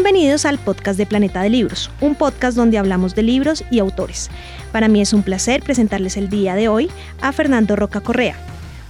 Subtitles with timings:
[0.00, 4.30] Bienvenidos al podcast de Planeta de Libros, un podcast donde hablamos de libros y autores.
[4.70, 6.88] Para mí es un placer presentarles el día de hoy
[7.20, 8.36] a Fernando Roca Correa,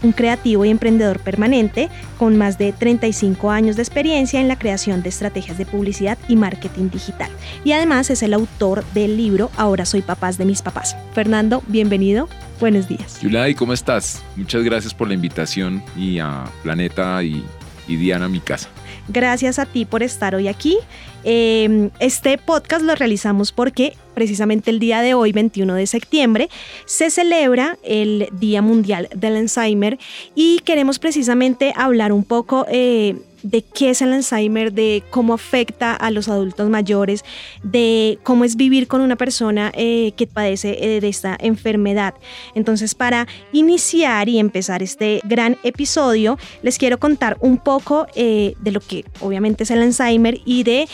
[0.02, 5.02] un creativo y emprendedor permanente con más de 35 años de experiencia en la creación
[5.02, 7.30] de estrategias de publicidad y marketing digital.
[7.64, 10.95] Y además es el autor del libro Ahora soy papás de mis papás.
[11.14, 12.29] Fernando, bienvenido.
[12.61, 13.18] Buenos días.
[13.22, 14.22] Yulai, ¿cómo estás?
[14.36, 17.43] Muchas gracias por la invitación y a Planeta y,
[17.88, 18.68] y Diana, mi casa.
[19.08, 20.76] Gracias a ti por estar hoy aquí.
[21.25, 26.49] Em, este podcast lo realizamos porque precisamente el día de hoy, 21 de septiembre,
[26.86, 29.96] se celebra el Día Mundial del Alzheimer
[30.35, 33.14] y queremos precisamente hablar un poco eh,
[33.45, 37.25] de qué es el Alzheimer, de cómo afecta a los adultos mayores,
[37.62, 42.14] de cómo es vivir con una persona eh, que padece eh, de esta enfermedad.
[42.56, 48.81] Entonces, para iniciar y empezar este gran episodio, les quiero contar un poco de lo
[48.81, 50.89] que obviamente es el Alzheimer y de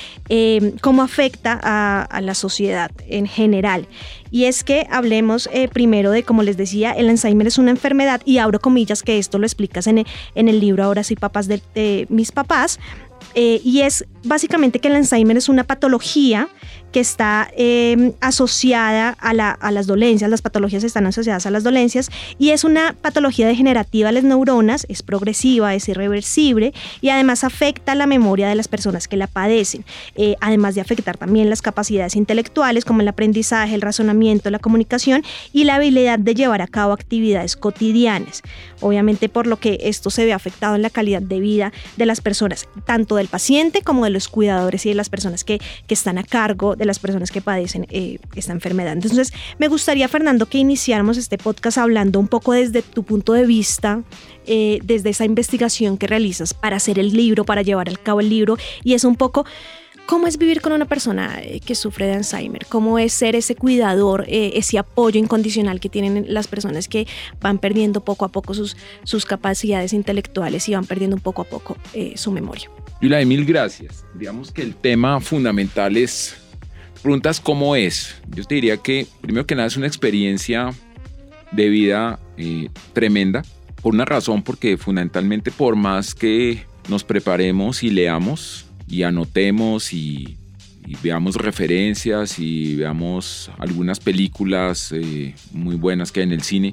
[0.83, 3.87] cómo afecta a la sociedad en general.
[4.31, 8.21] Y es que hablemos eh, primero de, como les decía, el Alzheimer es una enfermedad
[8.25, 12.07] y abro comillas que esto lo explicas en en el libro Ahora sí papás de,
[12.09, 12.79] mis papás.
[13.35, 16.49] Eh, y es básicamente que el Alzheimer es una patología
[16.95, 22.51] que está em, asociada a, las dolencias, las patologías están asociadas a las dolencias y
[22.51, 28.07] es una patología degenerativa de las neuronas, es progresiva, es irreversible y además afecta la
[28.07, 32.85] memoria de las personas que la padecen, eh, además de afectar también las capacidades intelectuales
[32.85, 37.57] como el aprendizaje, el razonamiento, la comunicación y la habilidad de llevar a cabo actividades
[37.57, 38.43] cotidianas.
[38.81, 42.21] Obviamente por lo que esto se ve afectado en la calidad de vida de las
[42.21, 46.19] personas, tanto del paciente como de los cuidadores y de las personas que, que están
[46.19, 48.93] a cargo de las personas que padecen eh, esta enfermedad.
[48.93, 53.47] Entonces, me gustaría, Fernando, que iniciáramos este podcast hablando un poco desde tu punto de
[53.47, 54.03] vista,
[54.47, 58.29] eh, desde esa investigación que realizas para hacer el libro, para llevar al cabo el
[58.29, 59.47] libro, y es un poco...
[60.07, 62.67] ¿Cómo es vivir con una persona eh, que sufre de Alzheimer?
[62.69, 67.07] ¿Cómo es ser ese cuidador, ese apoyo incondicional que tienen las personas que
[67.41, 71.45] van perdiendo poco a poco sus, sus capacidades intelectuales y van perdiendo un poco a
[71.47, 71.77] poco
[72.17, 72.71] su memoria?
[73.01, 74.05] Yula, mil gracias.
[74.15, 76.37] Digamos que el tema fundamental es
[77.05, 78.17] preguntas cómo es.
[78.31, 80.71] Yo te diría que primero que nada es una experiencia
[81.53, 83.43] de vida eh, tremenda.
[83.83, 90.37] Por una razón, porque fundamentalmente por más que nos preparemos y leamos y anotemos y,
[91.03, 96.73] veamos referencias y veamos algunas películas eh, muy buenas que hay en el cine,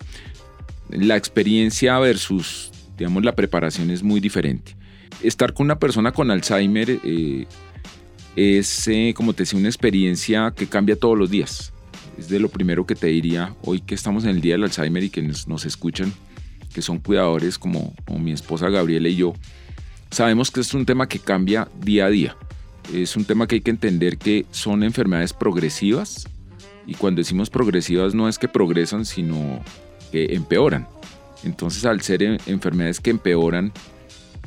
[0.89, 4.75] la experiencia versus, digamos, la preparación es muy diferente.
[5.23, 7.45] Estar con una persona con Alzheimer eh,
[8.35, 11.73] es, eh, como te decía, una experiencia que cambia todos los días.
[12.17, 15.03] Es de lo primero que te diría hoy que estamos en el Día del Alzheimer
[15.03, 16.13] y que nos, escuchan,
[16.73, 19.33] que son cuidadores como, mi esposa Gabriela y yo.
[20.11, 22.35] Sabemos que es un tema que cambia día a día.
[22.93, 26.27] Es un tema que hay que entender que son enfermedades progresivas
[26.85, 29.63] y cuando decimos progresivas no es que progresan, sino
[30.11, 30.89] que empeoran.
[31.45, 33.71] Entonces al ser enfermedades que empeoran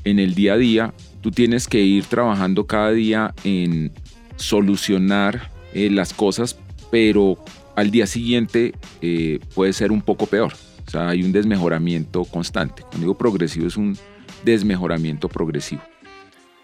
[0.04, 3.90] en el día a día, tú tienes que ir trabajando cada día en
[4.36, 6.58] solucionar eh, las cosas,
[6.90, 7.42] pero
[7.74, 10.52] al día siguiente eh, puede ser un poco peor.
[10.86, 12.82] O sea, hay un desmejoramiento constante.
[12.82, 13.96] Cuando digo progresivo es un
[14.44, 15.82] desmejoramiento progresivo.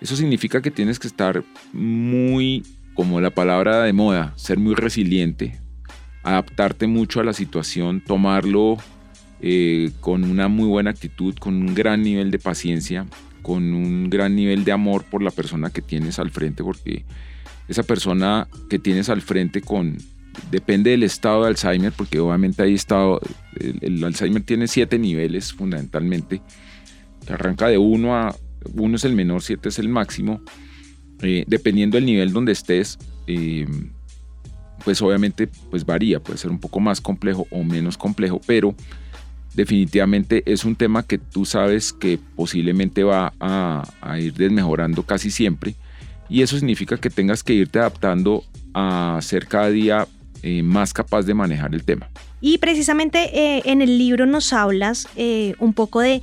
[0.00, 2.62] Eso significa que tienes que estar muy,
[2.94, 5.60] como la palabra de moda, ser muy resiliente,
[6.22, 8.76] adaptarte mucho a la situación, tomarlo
[9.40, 13.06] eh, con una muy buena actitud, con un gran nivel de paciencia,
[13.42, 17.04] con un gran nivel de amor por la persona que tienes al frente, porque
[17.68, 19.96] esa persona que tienes al frente con
[20.50, 23.20] depende del estado de Alzheimer, porque obviamente hay estado,
[23.58, 26.42] el, Alzheimer tiene siete niveles fundamentalmente,
[27.28, 28.34] arranca de uno a
[28.74, 30.40] uno es el menor, siete es el máximo,
[31.22, 33.66] eh, dependiendo del nivel donde estés, eh,
[34.84, 38.74] pues obviamente pues varía, puede ser un poco más complejo o menos complejo, pero
[39.54, 45.74] definitivamente es un tema que tú sabes que posiblemente va a, ir desmejorando casi siempre
[46.28, 50.06] y eso significa que tengas que irte adaptando a ser cada día
[50.42, 52.08] eh, más capaz de manejar el tema.
[52.40, 55.08] Y precisamente en el libro nos hablas
[55.58, 56.22] un poco de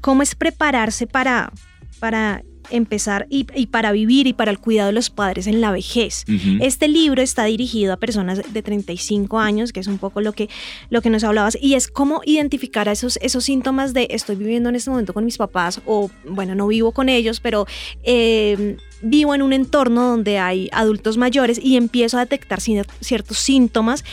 [0.00, 1.52] cómo es prepararse para,
[1.98, 6.24] para empezar y, para vivir y para el cuidado de los padres en la vejez.
[6.60, 10.48] Este libro está dirigido a personas de 35 años, que es un poco lo que,
[10.90, 14.76] lo que nos hablabas, y es cómo identificar esos, esos síntomas de estoy viviendo en
[14.76, 17.66] este momento con mis papás o, bueno, no vivo con ellos, pero...
[18.02, 24.04] Em, vivo en un entorno donde hay adultos mayores y empiezo a detectar ciertos síntomas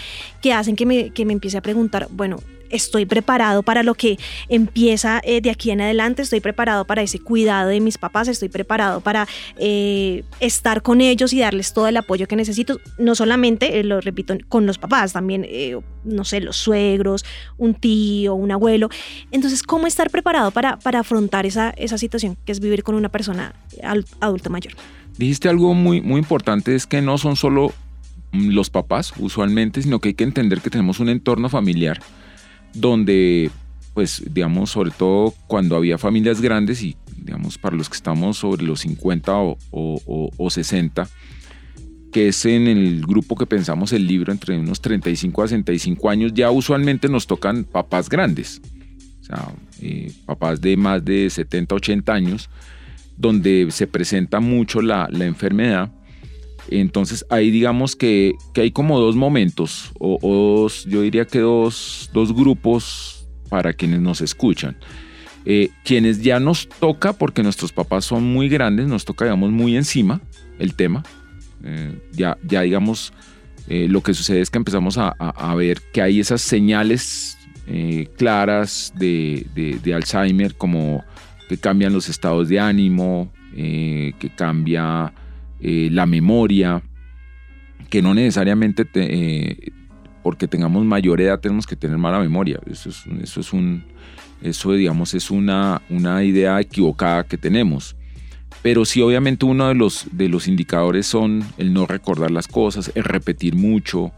[0.41, 2.41] que hacen que me, que me empiece a preguntar, bueno,
[2.73, 4.17] estoy preparado para lo que
[4.49, 8.49] empieza eh, de aquí en adelante, estoy preparado para ese cuidado de mis papás, estoy
[8.49, 9.27] preparado para
[9.57, 14.01] eh, estar con ellos y darles todo el apoyo que necesito, no solamente, eh, lo
[14.01, 15.47] repito, con los papás, también,
[16.03, 17.23] no sé, los suegros,
[17.57, 18.89] un tío, un abuelo.
[19.31, 23.09] Entonces, ¿cómo estar preparado para, para afrontar esa, esa situación que es vivir con una
[23.09, 23.53] persona
[24.19, 24.73] adulta mayor?
[25.17, 27.71] Dijiste algo muy, muy importante, es que no son solo
[28.31, 31.99] los papás usualmente, sino que hay que entender que tenemos un entorno familiar
[32.73, 33.51] donde,
[33.93, 38.63] pues, digamos, sobre todo cuando había familias grandes y, digamos, para los que estamos sobre
[38.63, 41.07] los 50 o, o, 60,
[42.11, 46.33] que es en el grupo que pensamos el libro entre unos 35 a 65 años,
[46.33, 48.61] ya usualmente nos tocan papás grandes,
[49.21, 52.49] o sea, eh, papás de más de 70, 80 años,
[53.17, 55.91] donde se presenta mucho la, la enfermedad
[56.69, 63.73] entonces ahí digamos que, hay como dos momentos, o, yo diría que dos, grupos para
[63.73, 64.77] quienes nos escuchan.
[65.45, 69.75] Eh, quienes ya nos toca, porque nuestros papás son muy grandes, nos toca digamos muy
[69.75, 70.21] encima
[70.57, 71.03] el tema.
[71.65, 73.11] Eh, ya, ya digamos,
[73.67, 77.37] eh, lo que sucede es que empezamos a, ver que hay esas señales
[78.17, 81.03] claras de, de, Alzheimer, como
[81.47, 85.13] que cambian los estados de ánimo, que cambia
[85.65, 86.83] eh, la memoria,
[87.89, 89.71] que no necesariamente eh,
[90.21, 92.59] porque tengamos mayor edad tenemos que tener mala memoria.
[92.69, 93.85] Eso es, eso es un,
[94.41, 97.95] eso digamos es una, una idea equivocada que tenemos.
[98.61, 102.91] Pero sí, obviamente uno de los, de los indicadores son el no recordar las cosas,
[102.93, 104.11] el repetir mucho,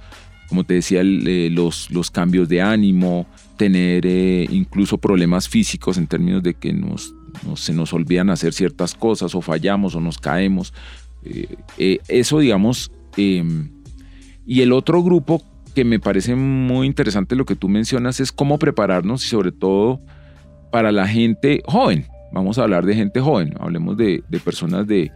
[0.50, 4.07] como te decía, eh, los, los cambios de ánimo, tener
[4.51, 7.13] incluso problemas físicos en términos de que nos,
[7.56, 10.74] se nos olvidan hacer ciertas cosas o fallamos o nos caemos.
[11.25, 13.69] Eh, eh, eso, digamos, em,
[14.45, 15.42] y el otro grupo
[15.74, 20.00] que me parece muy interesante lo que tú mencionas es cómo prepararnos y sobre todo
[20.72, 22.07] para la gente joven.
[22.31, 25.12] Vamos a hablar de gente joven, hablemos de, personas de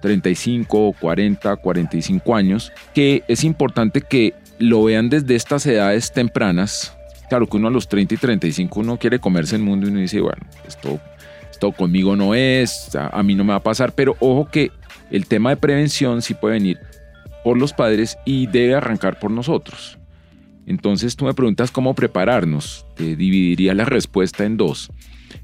[0.00, 6.96] 35, 40, 45 años, que es importante que lo vean desde estas edades tempranas.
[7.28, 10.00] Claro que uno a los 30 y 35 uno quiere comerse el mundo y uno
[10.00, 11.00] dice, bueno, esto,
[11.50, 14.70] esto conmigo no es, a mí no me va a pasar, pero ojo que
[15.12, 16.78] el tema de prevención sí puede venir
[17.44, 19.98] por los padres y debe arrancar por nosotros.
[20.66, 22.86] Entonces tú me preguntas cómo prepararnos.
[22.96, 24.90] Te dividiría la respuesta en dos.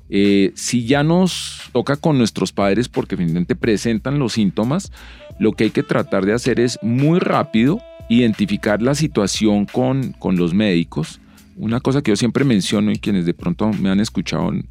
[0.08, 4.90] Eh, si ya nos toca con nuestros padres porque finalmente presentan los síntomas,
[5.38, 7.78] lo que hay que tratar de hacer es muy rápido
[8.08, 11.20] identificar la situación con, con los médicos.
[11.56, 14.66] Una cosa que yo siempre menciono y quienes de pronto me han escuchado en,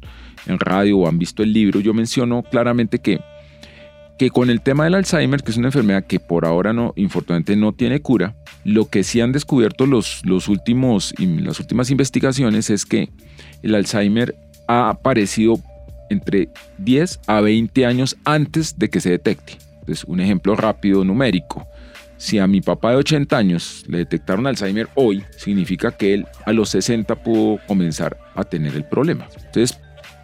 [0.46, 3.20] en radio o han visto el libro, yo menciono claramente que
[4.18, 7.56] que con el tema del Alzheimer, que es una enfermedad que por ahora no, infortunadamente
[7.56, 8.34] no tiene cura,
[8.64, 13.10] lo que sí han descubierto los, los últimos, las últimas investigaciones es que
[13.62, 14.34] el Alzheimer
[14.66, 15.60] ha aparecido
[16.10, 16.48] entre
[16.78, 19.54] 10 a 20 años antes de que se detecte.
[19.80, 21.66] Entonces, un ejemplo rápido numérico.
[22.16, 26.52] Si a mi papá de 80 años le detectaron Alzheimer hoy, significa que él a
[26.52, 29.28] los 60 pudo comenzar a tener el problema.
[29.36, 29.78] Entonces,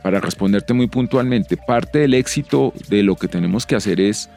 [0.04, 4.28] para responderte muy puntualmente, parte del éxito de lo que tenemos que hacer es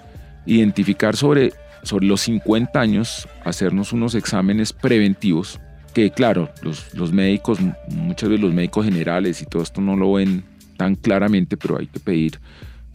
[0.45, 1.51] identificar sobre,
[1.83, 5.59] sobre los 50 años, hacernos unos exámenes preventivos,
[5.93, 7.59] que claro, los, los médicos,
[7.89, 10.45] muchas veces los médicos generales y todo esto no lo ven
[10.77, 12.39] tan claramente, pero hay que pedir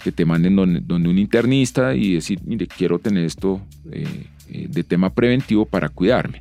[0.03, 4.07] que te manden donde, un internista y decir, mire, quiero tener esto eh,
[4.49, 6.41] eh, de tema preventivo para cuidarme.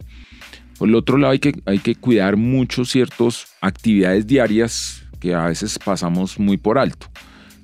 [0.79, 5.45] Por el otro lado, hay que, hay que cuidar mucho ciertas actividades diarias que a
[5.45, 7.07] veces pasamos muy por alto.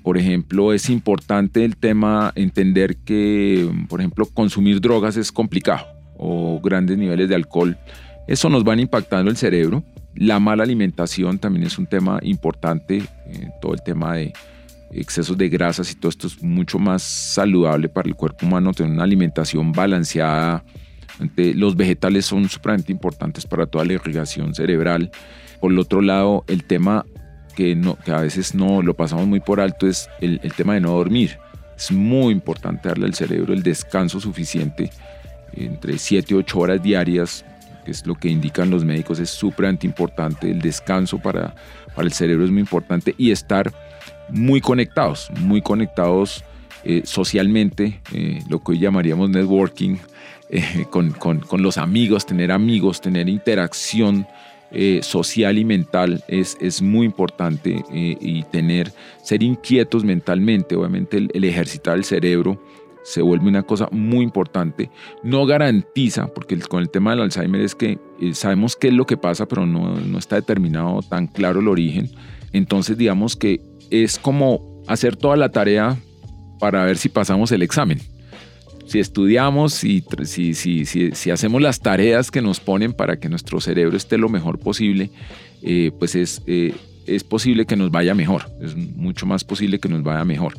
[0.04, 5.86] Por ejemplo, es importante el tema entender que, por ejemplo, consumir drogas es complicado
[6.18, 7.78] o grandes niveles de alcohol.
[8.26, 9.84] Eso nos van impactando el cerebro.
[10.16, 13.04] La mala alimentación también es un tema importante.
[13.26, 14.32] Eh, todo el tema de
[14.92, 18.72] excesos de grasas y todo esto es mucho más saludable para el cuerpo humano.
[18.74, 20.64] Tener una alimentación balanceada.
[21.36, 25.12] Los vegetales son supremamente importantes para toda la irrigación cerebral.
[25.60, 27.06] Por el otro lado, el tema
[27.58, 30.80] que, no, que a veces no lo pasamos muy por alto es el, tema de
[30.80, 31.40] no dormir.
[31.76, 34.92] Es muy importante darle al cerebro el descanso suficiente,
[35.54, 37.44] entre 7 y 8 horas diarias,
[37.84, 40.52] que es lo que indican los médicos, es súper importante.
[40.52, 41.56] El descanso para,
[41.96, 43.74] para el cerebro es muy importante y estar
[44.30, 46.44] muy conectados, muy conectados
[46.84, 49.96] eh, socialmente, eh, lo que hoy llamaríamos networking,
[50.52, 54.28] eh, con, con, con, los amigos, tener amigos, tener interacción
[54.71, 58.91] eh, social y mental es, es muy importante eh, y tener,
[59.24, 62.62] ser inquietos mentalmente, obviamente el, ejercitar el cerebro
[63.03, 64.89] se vuelve una cosa muy importante.
[65.24, 69.05] No garantiza, porque con el tema del Alzheimer es que eh, sabemos qué es lo
[69.05, 72.09] que pasa, pero no, no está determinado tan claro el origen.
[72.51, 75.95] Entonces digamos que es como hacer toda la tarea
[76.59, 78.01] para ver si pasamos el examen.
[78.88, 80.03] Si estudiamos, y
[80.53, 85.12] si, hacemos las tareas que nos ponen para que nuestro cerebro esté lo mejor posible,
[85.62, 86.74] eh, pues es, eh,
[87.06, 88.46] es posible que nos vaya mejor.
[88.62, 90.53] Es mucho más posible que nos vaya mejor.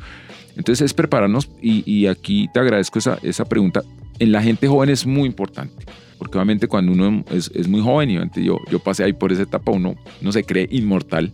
[0.56, 3.82] Entonces es prepararnos y, aquí te agradezco esa, pregunta.
[4.18, 5.86] En la gente joven es muy importante,
[6.18, 9.70] porque obviamente cuando uno es, muy joven, y yo, yo pasé ahí por esa etapa,
[9.70, 11.32] uno no se cree inmortal,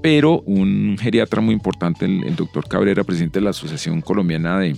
[0.00, 4.76] pero un geriatra muy importante, el, doctor Cabrera, presidente de la Asociación Colombiana de,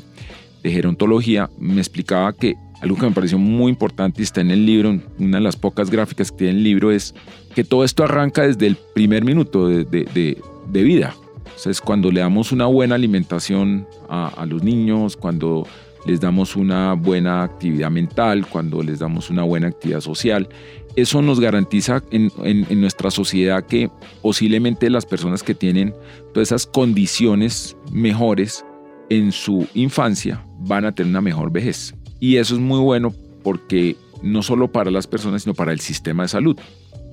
[0.65, 4.67] de Gerontología, me explicaba que algo que me pareció muy importante y está en el
[4.67, 7.15] libro, una de las pocas gráficas que tiene el libro, es
[7.55, 11.15] que todo esto arranca desde el primer minuto de, de, de vida.
[11.45, 15.67] Entonces, cuando le damos una buena alimentación a, los niños, cuando
[16.05, 20.49] les damos una buena actividad mental, cuando les damos una buena actividad social,
[20.97, 23.91] eso nos garantiza en, en, nuestra sociedad que
[24.21, 25.95] posiblemente las personas que tienen
[26.33, 28.65] todas esas condiciones mejores
[29.11, 31.95] en su infancia van a tener una mejor vejez.
[32.21, 36.23] Y eso es muy bueno porque no solo para las personas, sino para el sistema
[36.23, 36.59] de salud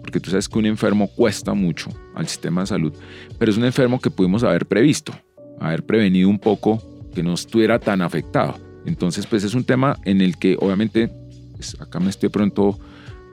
[0.02, 2.94] porque tú sabes que un enfermo cuesta mucho al sistema de salud,
[3.38, 5.14] pero es un enfermo que pudimos haber previsto,
[5.60, 6.82] haber prevenido un poco
[7.14, 8.60] que no estuviera tan afectado.
[8.86, 11.12] Entonces, pues es un tema en el que obviamente,
[11.56, 12.80] pues, acá me estoy pronto,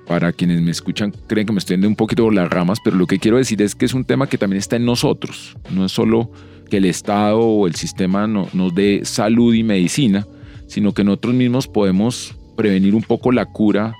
[0.06, 2.96] para quienes me escuchan, creen que me estoy yendo un poquito por las ramas, pero
[2.96, 5.84] lo que quiero decir es que es un tema que también está en nosotros, no
[5.84, 6.30] es solo
[6.70, 10.26] que el Estado o el sistema no, nos dé salud y medicina,
[10.66, 13.94] sino que nosotros mismos podemos prevenir un poco la cura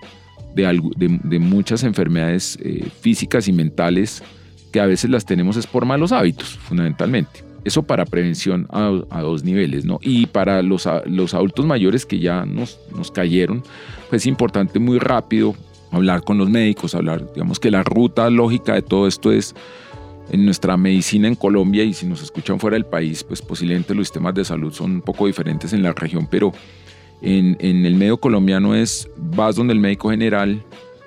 [0.54, 4.22] de, muchas enfermedades eh, físicas y mentales
[4.72, 7.44] que a veces las tenemos es por malos hábitos, fundamentalmente.
[7.64, 9.98] Eso para prevención a, dos niveles, ¿no?
[10.00, 13.62] Y para los, los adultos mayores que ya nos, nos cayeron,
[14.08, 15.54] pues es importante muy rápido
[15.90, 19.54] hablar con los médicos, hablar, digamos que la ruta lógica de todo esto es
[20.30, 24.08] en nuestra medicina en Colombia y si nos escuchan fuera del país, pues posiblemente los
[24.08, 26.52] sistemas de salud son un poco diferentes en la región, pero
[27.22, 30.62] en, el medio colombiano es, vas donde el médico general,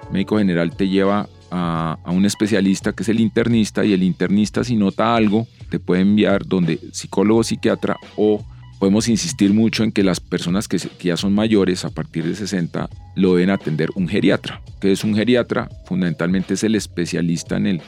[0.08, 4.64] el médico general te lleva a, un especialista que es el internista y el internista
[4.64, 8.44] si nota algo te puede enviar donde psicólogo, psiquiatra o
[8.80, 12.90] podemos insistir mucho en que las personas que, ya son mayores a partir de 60
[13.16, 14.62] lo deben atender un geriatra.
[14.80, 15.70] que es un geriatra?
[15.86, 17.82] Fundamentalmente es el especialista en el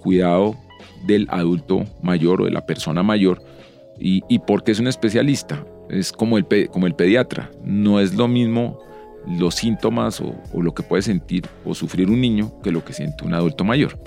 [0.00, 0.58] cuidado
[1.06, 3.42] del adulto mayor o de la persona mayor.
[3.98, 5.64] ¿Y, y por qué es un especialista?
[5.92, 7.50] es como el, como el pediatra.
[7.64, 8.80] No es lo mismo
[9.26, 13.24] los síntomas o, lo que puede sentir o sufrir un niño que lo que siente
[13.24, 13.98] un adulto mayor,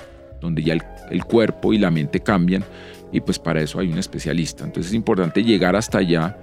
[0.41, 0.73] donde ya
[1.09, 2.65] el, cuerpo y la mente cambian
[3.13, 4.65] y pues para eso hay un especialista.
[4.65, 6.37] Entonces es importante llegar hasta allá.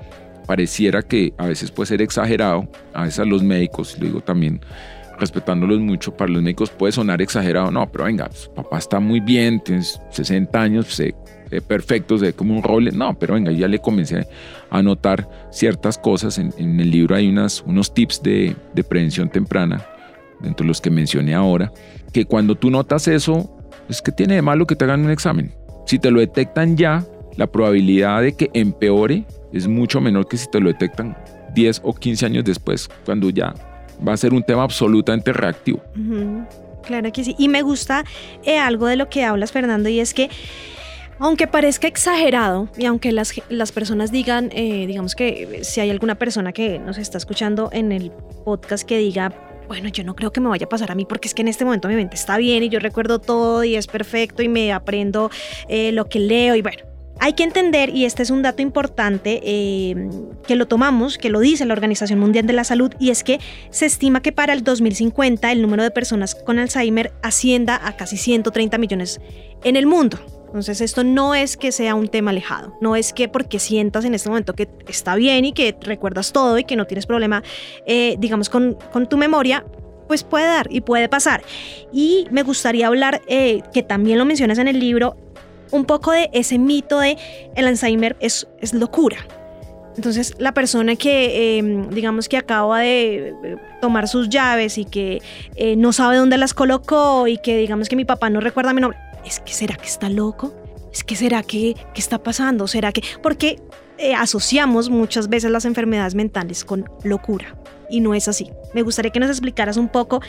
[0.47, 4.61] Pareciera que a veces puede ser exagerado, a veces los médicos, lo digo también
[5.23, 9.21] respetándolos mucho, para los médicos puede sonar exagerado, no, pero venga, pues, papá está muy
[9.21, 11.15] bien, tienes 60 años, se
[11.53, 12.91] eh, perfecto, se ve como un roble.
[12.93, 14.27] No, pero venga, ya le comencé
[14.71, 16.39] a notar ciertas cosas.
[16.39, 18.57] En, el libro hay unas, unos tips de,
[18.89, 19.85] prevención temprana,
[20.41, 21.71] dentro de los que mencioné ahora,
[22.13, 23.55] que cuando tú notas eso,
[23.89, 25.53] es que tiene de malo que te hagan un examen.
[25.87, 27.05] Si te lo detectan ya,
[27.37, 31.17] la probabilidad de que empeore es mucho menor que si te lo detectan
[31.55, 33.55] 10 o 15 años después, cuando ya
[34.07, 35.81] va a ser un tema absolutamente reactivo.
[36.83, 37.35] Claro que sí.
[37.39, 38.05] Y me gusta
[38.45, 40.31] eh, algo de lo que hablas, Fernando, y es que
[41.19, 46.17] aunque parezca exagerado y aunque las, las personas digan, eh, digamos que si hay alguna
[46.17, 48.11] persona que nos está escuchando en el
[48.45, 49.33] podcast que diga,
[49.69, 51.49] bueno, yo no creo que me vaya a pasar a mí porque es que en
[51.49, 54.73] este momento mi mente está bien y yo recuerdo todo y es perfecto y me
[54.73, 55.31] aprendo
[55.69, 56.92] eh, lo que leo y bueno.
[57.25, 59.95] Hay que entender, y este es un dato importante, eh,
[60.45, 63.39] que lo tomamos, que lo dice la Organización Mundial de la Salud, y es que
[63.71, 68.17] se estima que para el 2050 el número de personas con Alzheimer ascienda a casi
[68.17, 69.21] 130 millones
[69.63, 70.19] en el mundo.
[70.47, 74.17] Entonces esto no es que sea un tema alejado, no es que porque sientas en
[74.17, 77.45] este momento que está bien y que recuerdas todo y que no tienes problema,
[77.87, 78.77] eh, digamos, con,
[79.09, 79.65] tu memoria,
[80.09, 81.45] pues puede dar y puede pasar.
[81.93, 85.17] Y me gustaría hablar, eh, que también lo mencionas en el libro,
[85.73, 87.19] un poco de ese mito de
[87.57, 89.19] el Alzheimer es, es locura.
[89.97, 95.21] Entonces, la persona que, em, digamos que acaba de eh, tomar sus llaves y que
[95.77, 98.99] no sabe dónde las colocó y que, digamos que mi papá no recuerda mi nombre,
[99.25, 100.55] es que será que está loco,
[100.93, 103.59] es que será que qué está pasando, será que porque
[103.99, 107.57] eh, asociamos muchas veces las enfermedades mentales con locura
[107.89, 108.51] y no es así.
[108.75, 110.21] Me gustaría que nos explicaras un poco,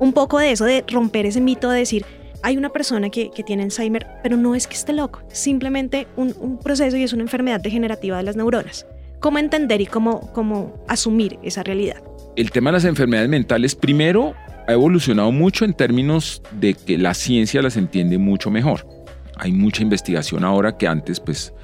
[0.00, 2.04] un poco de eso, de romper ese mito de decir
[2.44, 6.94] hay una persona que, tiene Alzheimer, pero no es que esté loco, simplemente un, proceso
[6.98, 8.86] y es una enfermedad degenerativa de las neuronas
[9.18, 11.96] cómo entender y cómo, cómo asumir esa realidad.
[12.36, 14.34] El tema de las enfermedades mentales, primero,
[14.68, 18.86] ha evolucionado mucho en términos de que la ciencia las entiende mucho mejor.
[19.36, 21.54] Hay mucha investigación ahora que antes, pues,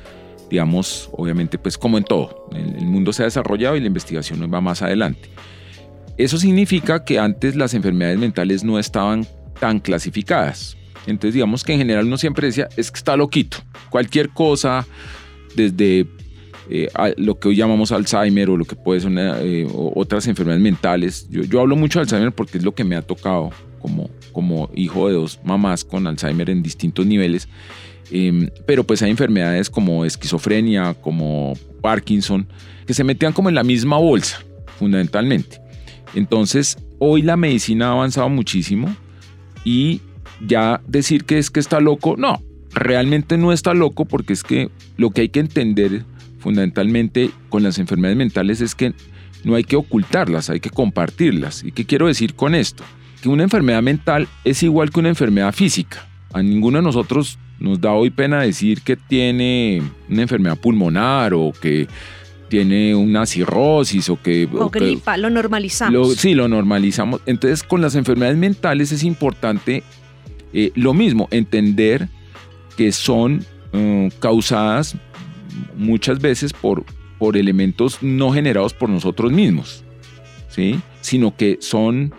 [0.49, 4.63] digamos, obviamente, pues como en todo, el mundo se ha desarrollado y la investigación va
[4.63, 5.29] más adelante.
[6.17, 9.27] Eso significa que antes las enfermedades mentales no estaban
[9.61, 10.76] tan clasificadas.
[11.07, 13.59] Entonces digamos que en general uno siempre decía, es que está loquito.
[13.90, 14.87] Cualquier cosa,
[15.55, 16.07] desde
[16.69, 21.29] eh, lo que hoy llamamos Alzheimer o lo que puede ser eh, otras enfermedades mentales.
[21.31, 25.09] Yo, hablo mucho de Alzheimer porque es lo que me ha tocado como, como hijo
[25.09, 27.49] de dos mamás con Alzheimer en distintos niveles.
[28.11, 32.47] Em, pero pues hay enfermedades como esquizofrenia, como Parkinson,
[32.87, 34.43] que se metían como en la misma bolsa,
[34.79, 35.61] fundamentalmente.
[36.14, 38.95] Entonces, hoy la medicina ha avanzado muchísimo
[39.64, 40.00] y
[40.47, 44.71] ya decir que es que está loco, no, realmente no está loco porque es que
[44.97, 46.05] lo que hay que entender
[46.38, 48.95] fundamentalmente con las enfermedades mentales es que
[49.45, 51.64] no hay que ocultarlas, hay que compartirlas.
[51.64, 52.85] ¿Y qué quiero decir con esto?
[53.23, 56.07] Que una enfermedad mental es igual que una enfermedad física.
[56.33, 61.52] A ninguno de nosotros nos da hoy pena decir que tiene una enfermedad pulmonar o
[61.52, 61.88] que
[62.50, 64.47] tiene una cirrosis o que...
[64.52, 66.16] O, gripa, lo normalizamos.
[66.16, 67.23] sí, lo normalizamos.
[67.25, 69.85] Entonces con las enfermedades mentales es importante
[70.52, 72.09] eh, lo mismo, entender
[72.76, 74.97] que son uh, causadas
[75.76, 76.85] muchas veces por,
[77.19, 79.85] por elementos no generados por nosotros mismos,
[80.49, 80.80] ¿sí?
[81.00, 82.12] sino que son,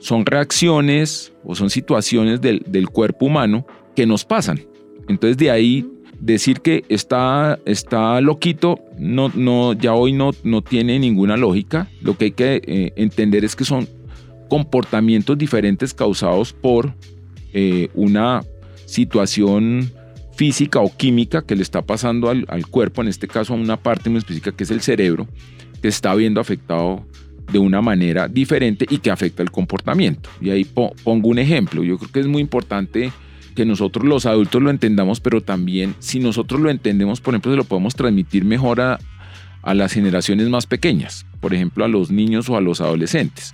[0.00, 3.66] son reacciones o son situaciones del, del cuerpo humano
[3.96, 4.60] que nos pasan.
[5.08, 5.86] Entonces de ahí
[6.20, 11.88] decir que está, está loquito, no, no, ya hoy no, no tiene ninguna lógica.
[12.00, 13.88] Lo que hay que eh, entender es que son
[14.48, 16.94] comportamientos diferentes causados por
[17.52, 18.42] eh, una
[18.86, 19.92] situación
[20.34, 24.08] física o química que le está pasando al, cuerpo, en este caso a una parte
[24.08, 25.26] muy específica que es el cerebro,
[25.82, 27.04] que está viendo afectado
[27.52, 30.30] de una manera diferente y que afecta el comportamiento.
[30.40, 31.82] Y ahí pongo un ejemplo.
[31.82, 33.10] Yo creo que es muy importante
[33.58, 37.56] que nosotros los adultos lo entendamos, pero también si nosotros lo entendemos, por ejemplo, se
[37.56, 39.00] lo podemos transmitir mejor a,
[39.74, 43.50] las generaciones más pequeñas, por ejemplo, a los niños o a los adolescentes.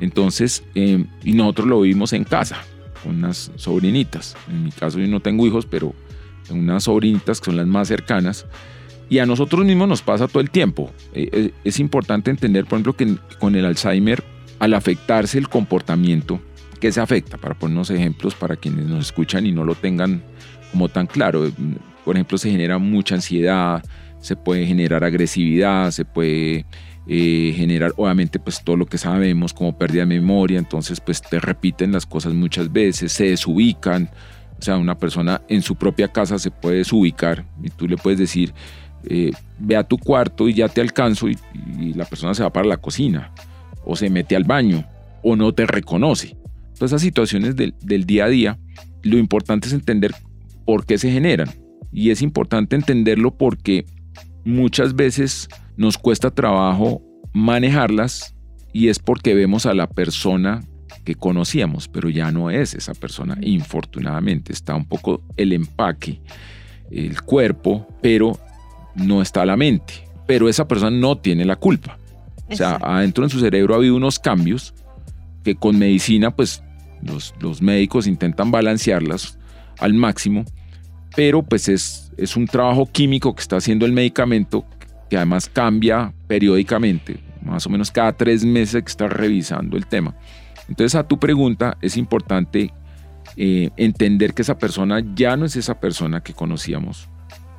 [0.00, 2.64] Entonces, em, y nosotros lo vivimos en casa,
[3.02, 4.38] con unas sobrinitas.
[4.48, 5.94] En mi caso yo no tengo hijos, pero
[6.48, 8.46] tengo unas sobrinitas que son las más cercanas.
[9.10, 10.90] Y a nosotros mismos nos pasa todo el tiempo.
[11.12, 14.24] Eh, eh, es importante entender, por ejemplo, que con el Alzheimer,
[14.60, 16.40] al afectarse el comportamiento,
[16.82, 17.38] ¿Qué se afecta?
[17.38, 20.20] Para ponernos ejemplos para quienes nos escuchan y no lo tengan
[20.72, 21.48] como tan claro.
[22.04, 23.84] Por ejemplo, se genera mucha ansiedad,
[24.18, 26.66] se puede generar agresividad, se puede
[27.06, 31.38] eh, generar obviamente pues todo lo que sabemos como pérdida de memoria, entonces pues te
[31.38, 34.10] repiten las cosas muchas veces, se desubican,
[34.58, 38.18] o sea, una persona en su propia casa se puede desubicar y tú le puedes
[38.18, 38.52] decir,
[39.04, 41.38] eh, ve a tu cuarto y ya te alcanzo y,
[41.94, 43.30] la persona se va para la cocina
[43.84, 44.84] o se mete al baño
[45.22, 46.41] o no te reconoce.
[46.82, 48.58] Todas esas situaciones del, día a día,
[49.04, 50.12] lo importante es entender
[50.66, 51.48] por qué se generan.
[51.92, 53.86] Y es importante entenderlo porque
[54.44, 57.00] muchas veces nos cuesta trabajo
[57.32, 58.34] manejarlas
[58.72, 60.64] y es porque vemos a la persona
[61.04, 64.52] que conocíamos, pero ya no es esa persona, infortunadamente.
[64.52, 66.20] Está un poco el empaque,
[66.90, 68.36] el cuerpo, pero
[68.96, 70.08] no está la mente.
[70.26, 71.96] Pero esa persona no tiene la culpa.
[72.50, 74.74] O sea, adentro en su cerebro ha habido unos cambios
[75.44, 76.60] que con medicina, pues
[77.02, 79.38] los, los médicos intentan balancearlas
[79.78, 80.44] al máximo,
[81.14, 84.64] pero pues es, es un trabajo químico que está haciendo el medicamento
[85.10, 90.14] que además cambia periódicamente, más o menos cada tres meses que está revisando el tema.
[90.68, 92.72] Entonces a tu pregunta es importante
[93.36, 97.08] eh, entender que esa persona ya no es esa persona que conocíamos,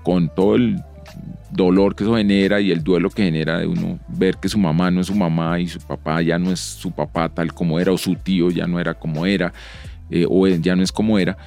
[0.03, 0.82] con todo el
[1.52, 4.89] dolor que eso genera y el duelo que genera de uno ver que su mamá
[4.89, 7.91] no es su mamá y su papá ya no es su papá tal como era
[7.91, 9.54] o su tío ya no era como era
[10.10, 11.38] eh, o ya no es como era.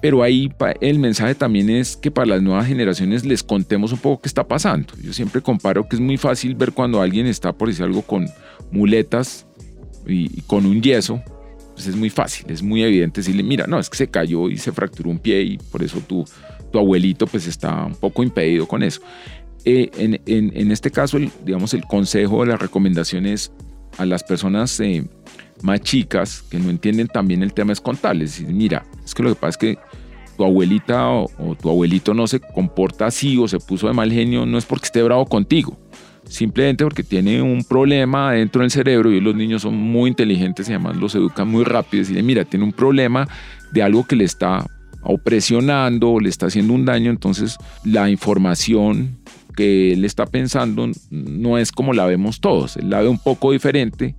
[0.00, 4.22] Pero ahí el mensaje también es que para las nuevas generaciones les contemos un poco
[4.22, 4.92] qué está pasando.
[5.02, 8.28] Yo siempre comparo que es muy fácil ver cuando alguien está, por decir algo, con
[8.70, 9.46] muletas
[10.06, 11.22] y, con un yeso.
[11.74, 14.56] Pues es muy fácil, es muy evidente decirle, mira, no, es que se cayó y
[14.56, 16.24] se fracturó un pie y por eso tu,
[16.76, 19.00] tu abuelito pues está un poco impedido con eso.
[19.64, 19.90] Eh,
[20.26, 23.50] en, este caso, el, digamos, el consejo de las recomendaciones
[23.96, 25.04] a las personas eh,
[25.62, 28.42] más chicas que no entienden también el tema es contarles.
[28.42, 29.78] Mira, es que lo que pasa es que
[30.36, 34.44] tu abuelita o, tu abuelito no se comporta así o se puso de mal genio,
[34.44, 35.78] no es porque esté bravo contigo,
[36.28, 40.72] simplemente porque tiene un problema dentro del cerebro y los niños son muy inteligentes y
[40.72, 42.04] además los educan muy rápido.
[42.06, 43.26] Y mira, tiene un problema
[43.72, 44.66] de algo que le está
[45.06, 49.18] opresionando o le está haciendo un daño, entonces la información
[49.56, 53.52] que él está pensando no es como la vemos todos, él la ve un poco
[53.52, 54.14] diferente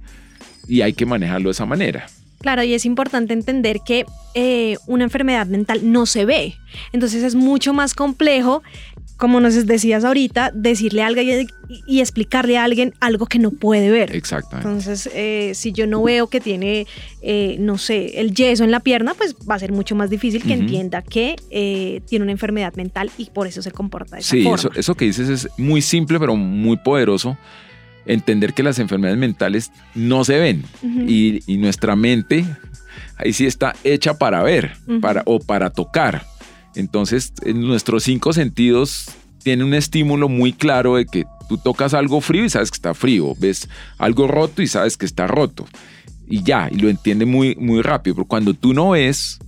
[0.68, 2.08] y hay que manejarlo de esa manera.
[2.42, 6.56] Claro, y es importante entender que eh, una enfermedad mental no se ve.
[6.94, 8.62] Entonces es mucho más complejo,
[9.18, 11.22] como nos decías ahorita, decirle algo
[11.88, 14.16] y, explicarle a alguien algo que no puede ver.
[14.16, 14.70] Exactamente.
[14.70, 16.86] Entonces, eh, si yo no veo que tiene,
[17.24, 20.44] eh, no sé, el yeso en la pierna, pues va a ser mucho más difícil
[20.44, 21.36] que entienda que
[22.08, 24.58] tiene una enfermedad mental y por eso se comporta de esa forma.
[24.58, 27.36] Sí, eso, eso que dices es muy simple, pero muy poderoso
[28.08, 32.46] entender que las enfermedades mentales no se ven y, nuestra mente
[33.18, 36.26] ahí sí está hecha para ver para, o para tocar.
[36.76, 39.10] Entonces, en nuestros cinco sentidos
[39.44, 42.94] tiene un estímulo muy claro de que tú tocas algo frío y sabes que está
[42.94, 43.68] frío, ves
[43.98, 45.68] algo roto y sabes que está roto.
[46.30, 48.18] Y ya, y lo entiende muy, muy rápido.
[48.18, 49.40] Pero cuando tú no ves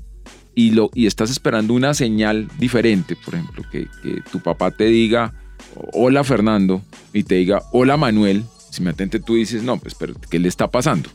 [0.55, 4.85] y, lo, y estás esperando una señal diferente, por ejemplo, que, que tu papá te
[4.85, 5.33] diga,
[5.93, 6.81] hola Fernando
[7.13, 10.47] y te diga hola Manuel, si me atente tú dices, no, pues, pero ¿qué le
[10.47, 11.09] está pasando?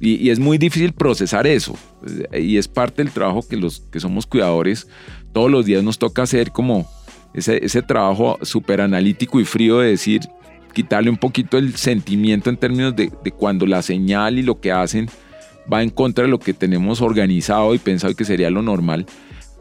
[0.00, 1.74] Y, es muy difícil procesar eso.
[2.32, 4.86] Y es parte del trabajo que los que somos cuidadores
[5.32, 6.88] todos los días nos toca hacer como
[7.32, 10.20] ese, ese trabajo súper analítico y frío de decir,
[10.72, 14.72] quitarle un poquito el sentimiento en términos de, de, cuando la señal y lo que
[14.72, 15.08] hacen
[15.72, 19.06] va en contra de lo que tenemos organizado y pensado que sería lo normal.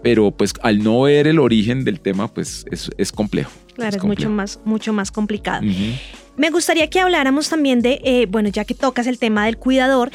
[0.04, 3.52] Pero pues al no ver el origen del tema, pues es, es complejo.
[3.76, 5.62] Claro, es, mucho más, mucho más complicado.
[6.36, 10.12] Me gustaría que habláramos también de, eh, bueno, ya que tocas el tema del cuidador,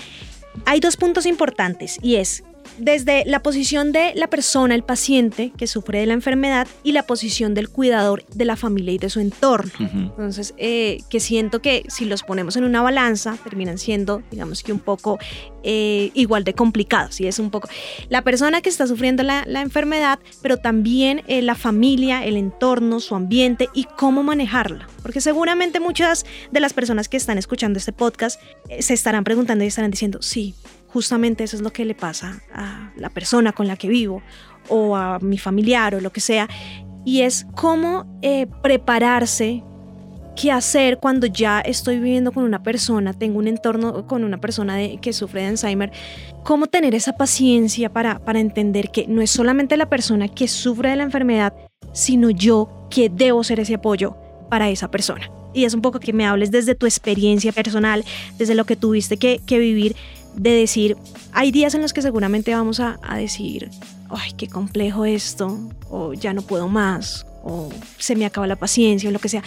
[0.65, 2.43] hay dos puntos importantes y es
[2.79, 7.03] desde la posición de la persona, el paciente que sufre de la enfermedad y la
[7.03, 9.73] posición del cuidador de la familia y de su entorno.
[9.79, 14.73] Entonces, eh, que siento que si los ponemos en una balanza, terminan siendo, digamos que
[14.73, 15.19] un poco
[15.63, 17.21] eh, igual de complicados.
[17.21, 17.69] Y es un poco
[18.09, 23.15] la persona que está sufriendo la, enfermedad, pero también eh, la familia, el entorno, su
[23.15, 24.87] ambiente y cómo manejarla.
[25.03, 28.41] Porque seguramente muchas de las personas que están escuchando este podcast
[28.79, 30.55] se estarán preguntando y estarán diciendo, sí,
[30.89, 34.23] justamente eso es lo que le pasa a la persona con la que vivo
[34.69, 36.49] o a mi familiar o lo que sea.
[37.05, 39.63] Y es cómo eh, prepararse,
[40.37, 44.77] qué hacer cuando ya estoy viviendo con una persona, tengo un entorno con una persona
[45.01, 45.91] que sufre de Alzheimer,
[46.45, 50.91] cómo tener esa paciencia para, para entender que no es solamente la persona que sufre
[50.91, 51.55] de la enfermedad,
[51.93, 54.17] sino yo que debo ser ese apoyo
[54.49, 55.31] para esa persona.
[55.55, 58.05] Y es un poco que me hables desde tu experiencia personal,
[58.37, 59.97] desde lo que tuviste que, que vivir
[60.35, 60.97] de decir,
[61.33, 63.71] hay días en los que seguramente vamos a, decir,
[64.11, 65.59] ay, qué complejo esto,
[65.91, 69.43] o ya no puedo más, o se me acaba la paciencia, o lo que sea.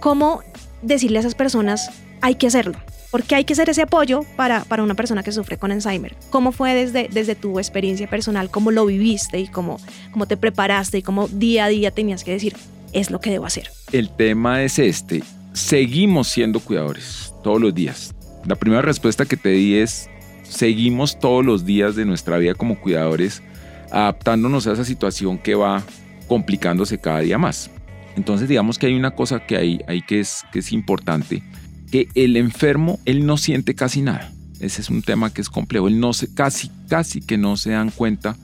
[0.00, 0.42] ¿Cómo
[0.82, 2.78] decirle a esas personas, hay que hacerlo?
[3.10, 6.16] Porque hay que hacer ese apoyo para, para una persona que sufre con Alzheimer.
[6.30, 8.50] ¿Cómo fue desde, desde tu experiencia personal?
[8.50, 9.78] ¿Cómo lo viviste y cómo,
[10.10, 12.56] cómo te preparaste y cómo día a día tenías que decir,
[12.92, 13.70] es lo que debo hacer?
[13.92, 15.22] El tema es este.
[15.52, 18.12] Seguimos siendo cuidadores todos los días.
[18.44, 20.10] La primera respuesta que te di es,
[20.54, 23.42] seguimos todos los días de nuestra vida como cuidadores
[23.90, 25.82] adaptándonos a esa situación que va
[26.28, 27.70] complicándose cada día más.
[28.16, 31.42] Entonces digamos que hay una cosa que hay, que, es, importante,
[31.90, 34.32] que el enfermo, él no siente casi nada.
[34.60, 35.88] Ese es un tema que es complejo.
[35.88, 38.36] Él no se, casi, casi que no se dan cuenta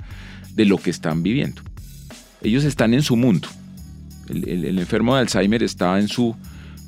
[0.55, 1.62] de lo que están viviendo.
[2.42, 3.49] Ellos están en su mundo.
[4.29, 6.37] El, el enfermo de Alzheimer está en su,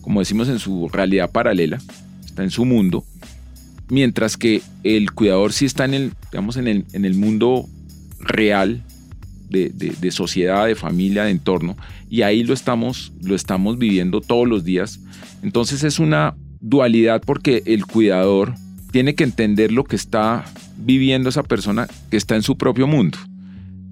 [0.01, 1.79] como decimos, en su realidad paralela,
[2.25, 3.05] está en su mundo
[3.93, 7.69] mientras que el cuidador sí está en el, digamos, en el, en el mundo
[8.21, 8.83] real
[9.51, 11.77] de, sociedad, de familia, de entorno,
[12.09, 14.99] y ahí lo estamos, lo estamos viviendo todos los días.
[15.43, 18.55] Entonces es una dualidad porque el cuidador
[18.93, 20.47] tiene que entender lo que está
[20.79, 23.19] viviendo esa persona que está en su propio mundo.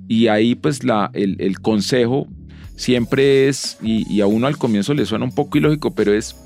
[0.09, 2.27] Y ahí pues la, el, consejo
[2.75, 6.37] siempre es, y, y, a uno al comienzo le suena un poco ilógico, pero es,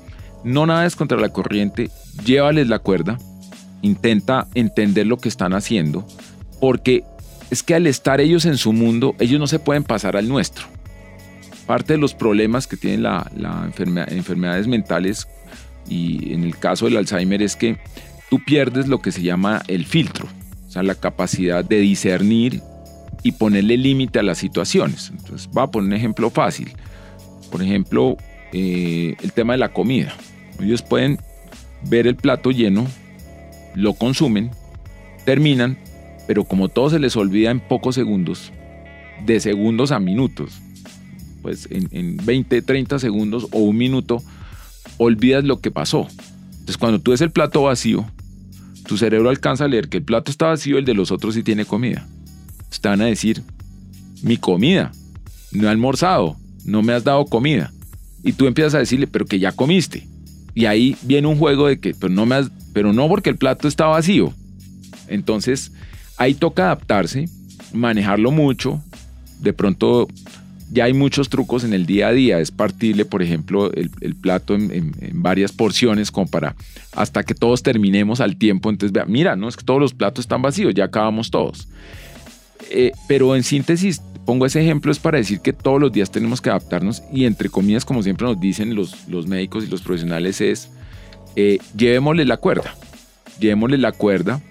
[0.43, 1.89] no nada es contra la corriente,
[2.25, 3.17] llévales la cuerda,
[3.85, 6.05] intenta entender lo que están haciendo,
[6.59, 7.03] porque
[7.49, 10.65] es que al estar ellos en su mundo, ellos no se pueden pasar al nuestro.
[11.65, 13.71] Parte de los problemas que tienen las la
[14.09, 15.27] enfermedades mentales
[15.87, 17.77] y en el caso del Alzheimer es que
[18.29, 20.27] tú pierdes lo que se llama el filtro,
[20.67, 22.61] o sea, la capacidad de discernir
[23.23, 25.11] y ponerle límite a las situaciones.
[25.11, 26.71] Entonces, voy a poner un ejemplo fácil.
[27.49, 28.17] Por ejemplo,
[28.53, 30.13] eh, el tema de la comida.
[30.59, 31.19] Ellos pueden
[31.89, 32.85] ver el plato lleno
[33.75, 34.51] lo consumen,
[35.25, 35.77] terminan,
[36.27, 38.51] pero como todo se les olvida en pocos segundos,
[39.25, 40.61] de segundos a minutos,
[41.41, 44.23] pues en, 20, 30 segundos o un minuto,
[44.97, 46.07] olvidas lo que pasó.
[46.51, 48.05] Entonces cuando tú ves el plato vacío,
[48.87, 51.43] tu cerebro alcanza a leer que el plato está vacío, el de los otros sí
[51.43, 52.07] tiene comida.
[52.81, 53.41] Te van a decir,
[54.21, 54.91] mi comida,
[55.51, 56.35] no he almorzado,
[56.65, 57.71] no me has dado comida.
[58.23, 60.07] y tú empiezas a decirle, pero que ya comiste.
[60.55, 62.35] Y ahí viene un juego de que, pero no, me
[62.75, 64.33] pero no porque el plato está vacío.
[65.07, 65.71] Entonces,
[66.17, 67.29] ahí toca adaptarse,
[67.71, 68.83] manejarlo mucho.
[69.39, 70.09] De pronto
[70.73, 72.41] ya hay muchos trucos en el día a día.
[72.41, 76.53] Es partirle, por ejemplo, el, plato en, varias porciones como para
[76.91, 78.69] hasta que todos terminemos al tiempo.
[78.69, 81.69] Entonces, vea, mira, no es que todos los platos están vacíos, ya acabamos todos.
[82.71, 86.41] Eh, pero en síntesis, pongo ese ejemplo es para decir que todos los días tenemos
[86.41, 90.41] que adaptarnos y entre comillas, como siempre nos dicen los, los médicos y los profesionales,
[90.41, 90.71] es
[91.35, 92.75] eh, llevémosle la cuerda.
[93.39, 94.41] Llevémosle la cuerda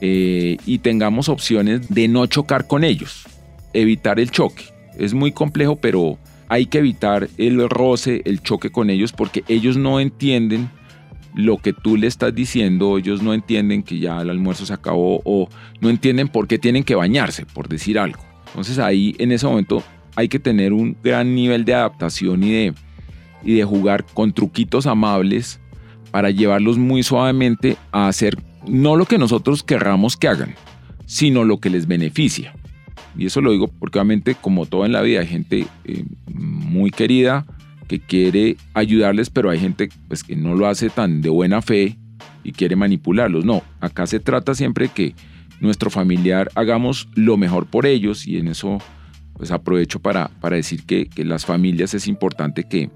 [0.00, 3.26] eh, y tengamos opciones de no chocar con ellos,
[3.72, 4.64] evitar el choque.
[4.98, 6.18] Es muy complejo, pero
[6.48, 10.70] hay que evitar el roce, el choque con ellos, porque ellos no entienden
[11.34, 15.20] lo que tú le estás diciendo, ellos no entienden que ya el almuerzo se acabó
[15.24, 15.48] o
[15.80, 18.22] no entienden por qué tienen que bañarse, por decir algo.
[18.46, 19.82] Entonces ahí en ese momento
[20.14, 22.74] hay que tener un gran nivel de adaptación y de,
[23.42, 25.60] y de jugar con truquitos amables
[26.14, 30.54] para llevarlos muy suavemente a hacer no lo que nosotros querramos que hagan,
[31.06, 32.54] sino lo que les beneficia.
[33.18, 36.92] Y eso lo digo porque obviamente como todo en la vida hay gente eh, muy
[36.92, 37.44] querida
[37.88, 41.98] que quiere ayudarles, pero hay gente pues, que no lo hace tan de buena fe
[42.44, 43.44] y quiere manipularlos.
[43.44, 45.16] No, acá se trata siempre que
[45.58, 48.78] nuestro familiar hagamos lo mejor por ellos y en eso
[49.32, 52.88] pues aprovecho para, para decir que, que las familias es importante que,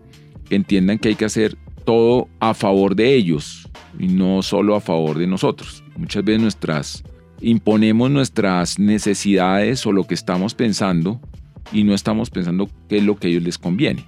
[0.48, 3.66] que entiendan que hay que hacer todo a favor de ellos
[3.98, 5.83] y no solo a favor de nosotros.
[5.96, 7.03] Muchas veces nuestras
[7.40, 11.18] imponemos nuestras necesidades o lo que estamos pensando
[11.72, 14.05] y no estamos pensando qué es lo que a ellos les conviene.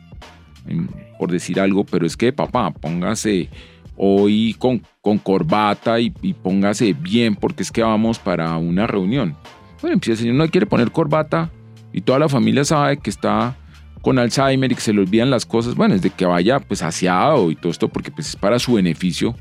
[1.18, 3.48] Por decir algo, pero es que papá, póngase
[3.96, 4.82] hoy con,
[5.22, 9.38] corbata y, póngase bien porque es que vamos para una reunión.
[9.80, 11.50] Bueno, si el señor no quiere poner corbata
[11.94, 13.56] y toda la familia sabe que está
[14.02, 16.82] con Alzheimer y que se le olvidan las cosas, bueno, es de que vaya pues
[16.82, 19.34] aseado y todo esto porque pues es para su beneficio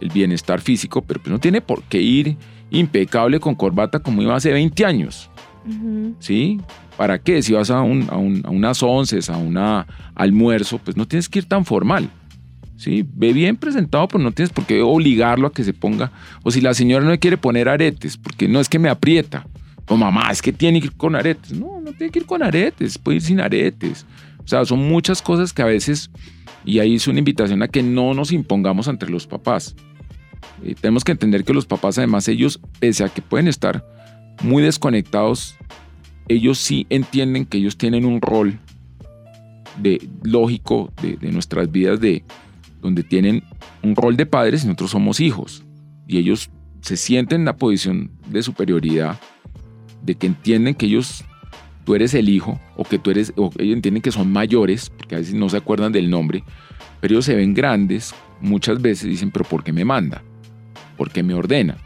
[0.00, 2.36] el bienestar físico, pero pues no tiene por qué ir
[2.70, 5.30] impecable con corbata como iba hace 20 años.
[6.18, 6.60] ¿Sí?
[6.96, 7.42] ¿Para qué?
[7.42, 9.56] Si vas a, un, a, unas once, a un
[10.14, 12.10] almuerzo, pues no tienes que ir tan formal.
[12.76, 13.06] ¿Sí?
[13.14, 16.12] Ve bien presentado, pero no tienes por qué obligarlo a que se ponga.
[16.42, 19.46] O si la señora no quiere poner aretes, porque no es que me aprieta.
[19.90, 21.50] O mamá, es que tiene que ir con aretes.
[21.52, 24.06] No, no tiene que ir con aretes, puede ir sin aretes.
[24.38, 26.12] O sea, son muchas cosas que a veces,
[26.64, 29.74] y ahí es una invitación a que no nos impongamos entre los papás.
[30.62, 33.84] Eh, tenemos que entender que los papás, además, ellos, pese a que pueden estar
[34.44, 35.56] muy desconectados,
[36.28, 38.60] ellos sí entienden que ellos tienen un rol
[39.76, 42.22] de, lógico de, de nuestras vidas, de,
[42.80, 43.42] donde tienen
[43.82, 45.64] un rol de padres y nosotros somos hijos.
[46.06, 46.48] Y ellos
[46.80, 49.18] se sienten en la posición de superioridad
[50.02, 51.24] de que entienden que ellos,
[51.84, 55.14] tú eres el hijo, o que tú eres, o ellos entienden que son mayores, porque
[55.14, 56.44] a veces no se acuerdan del nombre,
[57.00, 60.22] pero ellos se ven grandes, muchas veces dicen, pero ¿por qué me manda?
[60.96, 61.76] ¿Por qué me ordena?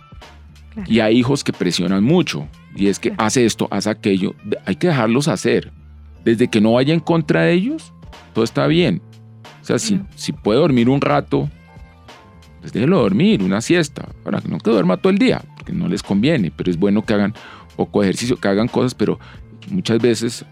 [0.87, 4.89] Y hay hijos que presionan mucho, y es que hace esto, hace aquello, hay que
[4.89, 5.73] dejarlos hacer.
[6.25, 7.93] Desde que no vaya en contra de ellos,
[8.33, 9.01] todo está bien.
[9.63, 11.49] O sea, si, si puede dormir un rato,
[12.61, 15.87] pues déjelo dormir, una siesta, para que no que duerma todo el día, porque no
[15.87, 17.35] les conviene, pero es bueno que hagan
[17.77, 19.19] poco ejercicio, que hagan cosas, pero
[19.71, 20.45] muchas veces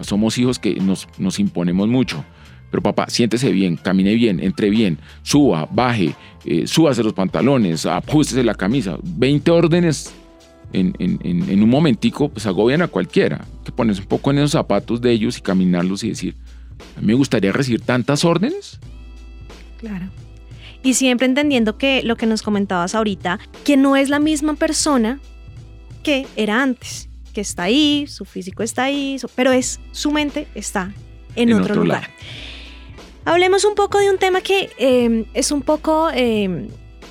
[0.00, 2.24] somos hijos que nos, nos imponemos mucho.
[2.70, 8.44] Pero papá, siéntese bien, camine bien, entre bien, suba, baje, eh, súbase los pantalones, ajustese
[8.44, 8.96] la camisa.
[9.02, 10.14] 20 órdenes
[10.72, 13.44] en, en, un momentico, pues agobian a cualquiera.
[13.64, 16.36] Que pones un poco en esos zapatos de ellos y caminarlos y decir,
[16.96, 18.78] a mí me gustaría recibir tantas órdenes.
[19.78, 20.06] Claro.
[20.84, 25.18] Y siempre entendiendo que lo que nos comentabas ahorita, que no es la misma persona
[26.02, 30.92] que era antes, que está ahí, su físico está ahí, pero es su mente está
[31.36, 32.10] en, otro, lugar.
[33.24, 36.68] Hablemos un poco de un tema que em, es un poco, em,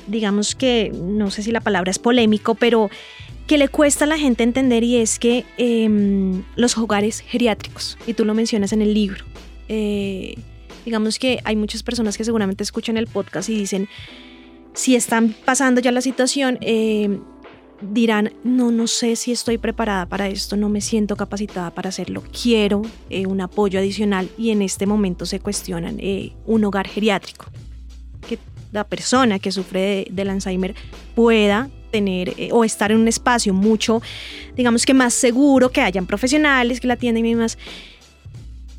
[0.08, 2.90] digamos que, no sé si la palabra es polémico, pero
[3.48, 8.14] que le cuesta a la gente entender y es que em, los hogares geriátricos, y
[8.14, 9.26] tú lo mencionas en el libro,
[9.70, 10.36] eh,
[10.86, 13.88] digamos que hay muchas personas que seguramente escuchan el podcast y dicen,
[14.74, 16.60] si están pasando ya la situación,
[17.82, 22.24] dirán, no, no sé si estoy preparada para esto, no me siento capacitada para hacerlo,
[22.42, 27.46] quiero eh, un apoyo adicional y en este momento se cuestionan eh, un hogar geriátrico,
[28.28, 28.38] que
[28.72, 30.76] la persona que sufre del Alzheimer
[31.16, 34.02] pueda tener eh, o estar en un espacio mucho,
[34.56, 37.58] digamos que más seguro, que hayan profesionales que la atienden y demás.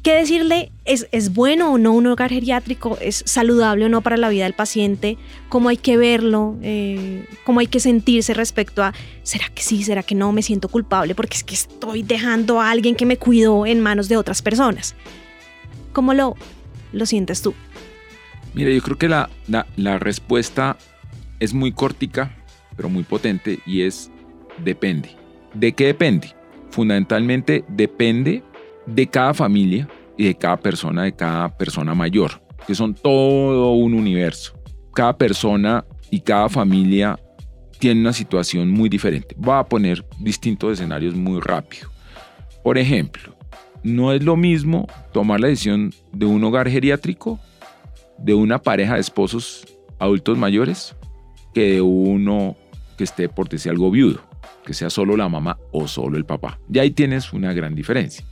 [0.03, 0.73] ¿Qué decirle?
[0.87, 2.97] ¿Es, ¿Es bueno o no un hogar geriátrico?
[3.03, 5.19] ¿Es saludable o no para la vida del paciente?
[5.51, 6.57] ¿Cómo hay que verlo?
[6.63, 9.83] Eh, ¿Cómo hay que sentirse respecto a, ¿será que sí?
[9.83, 10.33] ¿Será que no?
[10.33, 14.09] Me siento culpable porque es que estoy dejando a alguien que me cuidó en manos
[14.09, 14.95] de otras personas.
[15.93, 16.35] ¿Cómo lo,
[16.93, 17.53] lo sientes tú?
[18.55, 19.29] Mira, yo creo que la,
[19.77, 20.79] la, respuesta
[21.41, 22.35] es muy cortica,
[22.75, 24.11] pero muy potente y es
[24.65, 25.11] depende.
[25.53, 26.35] ¿De qué depende?
[26.71, 28.43] Fundamentalmente depende
[28.95, 33.95] de cada familia y de cada persona, de cada persona mayor, que son todo un
[33.95, 34.55] universo.
[34.95, 37.19] Cada persona y cada familia
[37.79, 39.35] tiene una situación muy diferente.
[39.37, 41.89] Va a poner distintos escenarios muy rápido.
[42.63, 43.35] Por ejemplo,
[43.83, 47.41] no es lo mismo tomar la decisión de un hogar geriátrico,
[48.19, 49.67] de una pareja de esposos
[49.99, 50.95] adultos mayores,
[51.55, 52.57] que de uno
[52.99, 54.21] que esté por decir algo viudo,
[54.67, 56.59] que sea solo la mamá o solo el papá.
[56.71, 58.25] Y ahí tienes una gran diferencia.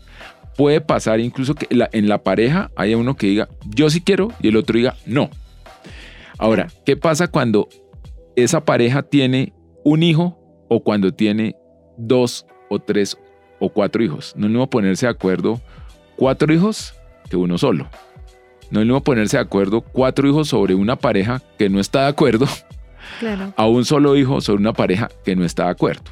[0.59, 4.49] Puede pasar incluso que en la pareja haya uno que diga yo sí quiero y
[4.49, 5.31] el otro diga no.
[6.37, 7.69] Ahora, ¿qué pasa cuando
[8.37, 9.53] esa pareja tiene
[9.85, 11.57] un hijo o cuando tiene
[11.97, 13.17] dos o tres
[13.59, 14.35] o cuatro hijos.
[14.37, 15.61] No es lo mismo ponerse de acuerdo
[16.17, 16.95] cuatro hijos
[17.29, 17.89] que uno solo.
[18.71, 22.03] No es lo mismo ponerse de acuerdo cuatro hijos sobre una pareja que no está
[22.03, 22.47] de acuerdo
[23.57, 26.03] a un solo hijo sobre una pareja que no está de acuerdo.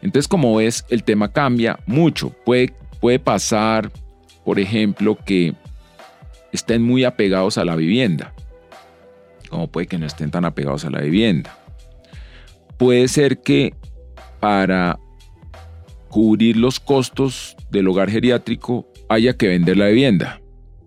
[0.00, 2.30] Entonces, como ves, el tema cambia mucho.
[2.44, 2.74] Puede,
[3.04, 3.92] puede pasar,
[4.46, 5.52] por ejemplo, que
[6.52, 8.32] estén muy apegados a la vivienda,
[9.50, 11.54] como puede que no estén tan apegados a la vivienda.
[12.78, 13.74] Puede ser que
[14.40, 14.98] para
[16.08, 20.40] cubrir los costos del hogar geriátrico haya que vender la vivienda.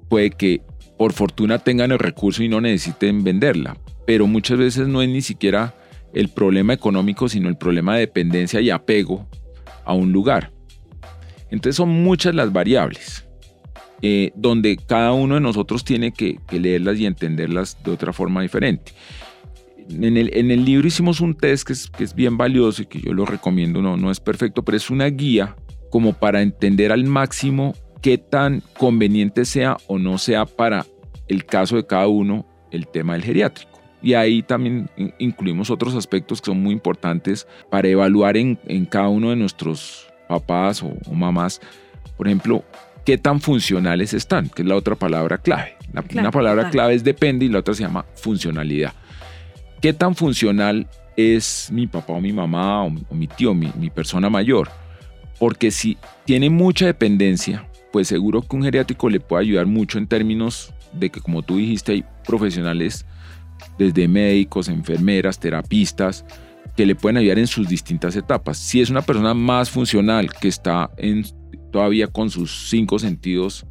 [0.10, 0.64] Puede que
[0.98, 3.78] por fortuna tengan el recurso y no necesiten venderla,
[4.08, 5.76] pero muchas veces no es ni siquiera
[6.16, 9.28] el problema económico, sino el problema de dependencia y apego
[9.86, 10.57] a un lugar.
[11.50, 13.26] Entonces son muchas las variables,
[14.02, 18.94] eh, donde cada uno de nosotros tiene que leerlas y entenderlas de otra forma diferente
[19.90, 23.14] en el, libro hicimos un test que es, que es bien valioso y que yo
[23.14, 25.56] lo recomiendo, no, no es perfecto, pero es una guía
[25.90, 30.86] como para entender al máximo qué tan conveniente sea o no sea para
[31.28, 33.80] el caso de cada uno el tema del geriátrico.
[34.02, 38.58] Y ahí también incluimos otros aspectos que son muy importantes para evaluar en,
[38.90, 41.62] cada uno de nuestros papás o, mamás,
[42.16, 42.63] por ejemplo,
[43.06, 45.76] qué tan funcionales están, que es la otra palabra clave.
[45.94, 48.94] La, una palabra clave es depende y la otra se llama funcionalidad.
[49.82, 54.30] ¿Qué tan funcional es mi papá o mi mamá o, mi tío, mi, mi persona
[54.30, 54.70] mayor?
[55.40, 60.08] Porque si tiene mucha dependencia, pues seguro que un geriátrico le puede ayudar mucho en
[60.08, 63.06] términos de que, como tú dijiste, hay profesionales
[63.78, 66.26] desde médicos, enfermeras, terapistas,
[66.78, 68.60] que le pueden ayudar en sus distintas etapas.
[68.60, 70.92] Si es una persona más funcional, que está
[71.72, 73.66] todavía con sus cinco sentidos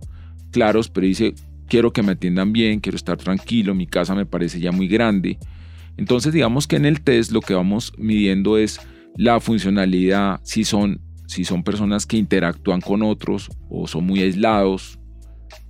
[0.50, 1.34] claros, pero dice,
[1.68, 5.38] quiero que me atiendan bien, quiero estar tranquilo, mi casa me parece ya muy grande,
[5.96, 8.80] entonces digamos que en el test lo que vamos midiendo es
[9.16, 14.98] la funcionalidad, si son, si son personas que interactúan con otros o son muy aislados,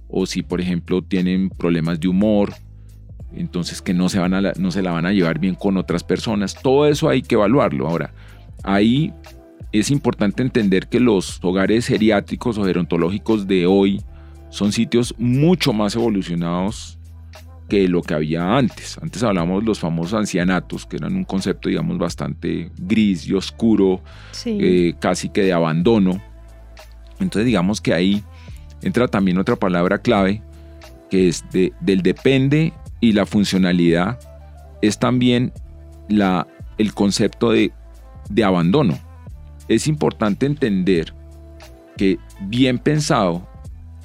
[0.08, 2.54] o si por ejemplo tienen problemas de humor,
[3.34, 6.04] entonces que no se, van a no se la van a llevar bien con otras
[6.04, 6.54] personas.
[6.54, 7.88] Todo eso hay que evaluarlo.
[7.88, 8.12] Ahora,
[8.62, 9.12] ahí
[9.72, 14.02] es importante entender que los hogares geriátricos o gerontológicos de hoy
[14.50, 16.98] son sitios mucho más evolucionados
[17.68, 18.96] que lo que había antes.
[19.02, 24.02] Antes hablábamos de los famosos ancianatos, que eran un concepto, digamos, bastante gris y oscuro,
[24.44, 26.22] eh, casi que de abandono.
[27.18, 28.22] Entonces, digamos que ahí
[28.82, 30.42] entra también otra palabra clave,
[31.10, 34.18] que es de, del depende y la funcionalidad,
[34.82, 35.52] es también
[36.08, 36.46] la,
[36.78, 37.72] el concepto de,
[38.28, 38.98] de abandono.
[39.68, 41.14] Es importante entender
[41.96, 43.46] que bien pensado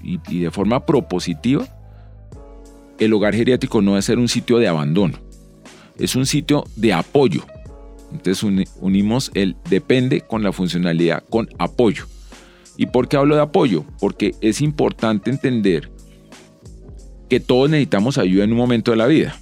[0.02, 1.66] y, de forma propositiva,
[3.00, 5.18] el hogar geriátrico no debe ser un sitio de abandono,
[5.98, 7.46] es un sitio de apoyo.
[8.12, 8.44] Entonces
[8.82, 12.06] unimos el depende con la funcionalidad, con apoyo.
[12.78, 13.86] ¿Y por qué hablo de apoyo?
[14.00, 15.91] Porque es importante entender
[17.32, 19.34] que todos necesitamos ayuda en un momento de la vida.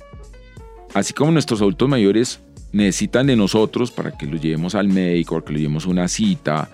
[0.93, 2.39] Así como nuestros adultos mayores
[2.71, 6.69] necesitan de nosotros para que los llevemos al médico, que los llevemos una cita,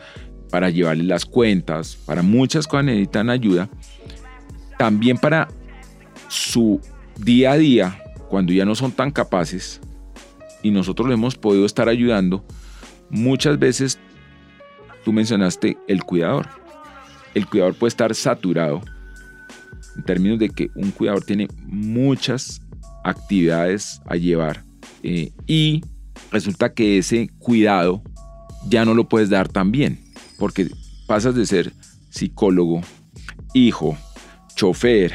[0.51, 3.69] para llevarles las cuentas, para muchas cosas necesitan ayuda,
[4.77, 5.47] también para
[6.27, 6.81] su
[7.17, 9.79] día a día, cuando ya no son tan capaces,
[10.63, 12.43] y nosotros le hemos podido estar ayudando,
[13.09, 13.99] muchas veces
[15.05, 16.49] tú mencionaste el cuidador.
[17.33, 18.81] El cuidador puede estar saturado
[19.95, 22.61] en términos de que un cuidador tiene muchas
[23.03, 24.63] actividades a llevar
[25.03, 25.83] eh, y
[26.31, 28.01] resulta que ese cuidado
[28.67, 29.99] ya no lo puedes dar tan bien
[30.37, 30.69] porque
[31.07, 31.73] pasas de ser
[32.09, 32.81] psicólogo,
[33.53, 33.97] hijo,
[34.55, 35.13] chofer,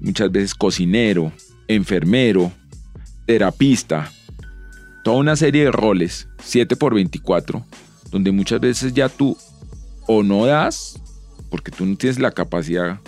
[0.00, 1.32] muchas veces cocinero,
[1.66, 2.52] enfermero,
[3.26, 4.10] terapista,
[5.04, 7.64] toda una serie de roles, 7 por 24,
[8.10, 9.36] donde muchas veces ya tú
[10.06, 11.00] o no das,
[11.50, 13.00] porque tú no tienes la capacidad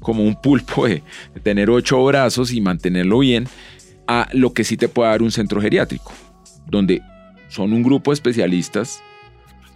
[0.00, 1.02] como un pulpo de,
[1.42, 3.48] tener ocho brazos y mantenerlo bien,
[4.06, 6.12] a lo que sí te puede dar un centro geriátrico,
[6.66, 7.02] donde
[7.48, 9.02] son un grupo de especialistas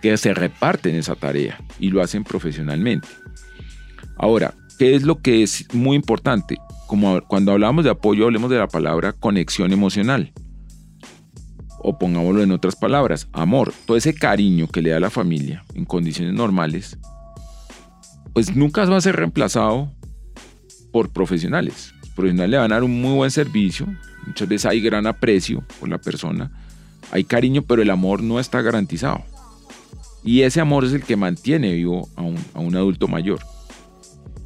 [0.00, 3.08] que se reparten esa tarea y lo hacen profesionalmente.
[4.16, 6.56] Ahora, ¿qué es lo que es muy importante?
[6.86, 10.32] Como cuando hablamos de apoyo, hablemos de la palabra conexión emocional.
[11.78, 13.72] O pongámoslo en otras palabras, amor.
[13.86, 16.98] Todo ese cariño que le da la familia en condiciones normales,
[18.32, 19.92] pues nunca va a ser reemplazado
[20.92, 21.94] por profesionales.
[22.00, 23.86] Los profesionales le van a dar un muy buen servicio.
[24.26, 26.50] Muchas veces hay gran aprecio por la persona.
[27.10, 29.22] Hay cariño, pero el amor no está garantizado.
[30.22, 33.40] Y ese amor es el que mantiene vivo a un, a un adulto mayor.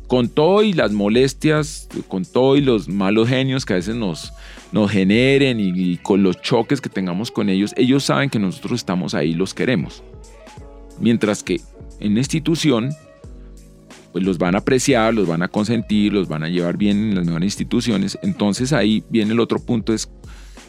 [0.07, 4.32] Con todo y las molestias, con todo y los malos genios que a veces nos,
[4.72, 8.80] nos generen y, y con los choques que tengamos con ellos, ellos saben que nosotros
[8.80, 10.03] estamos ahí y los queremos.
[11.01, 11.61] Mientras que
[11.99, 12.94] en la institución
[14.16, 17.16] pues los van a apreciar, los van a consentir, los van a llevar bien en
[17.16, 18.18] las nuevas instituciones.
[18.22, 20.10] Entonces ahí viene el otro punto, es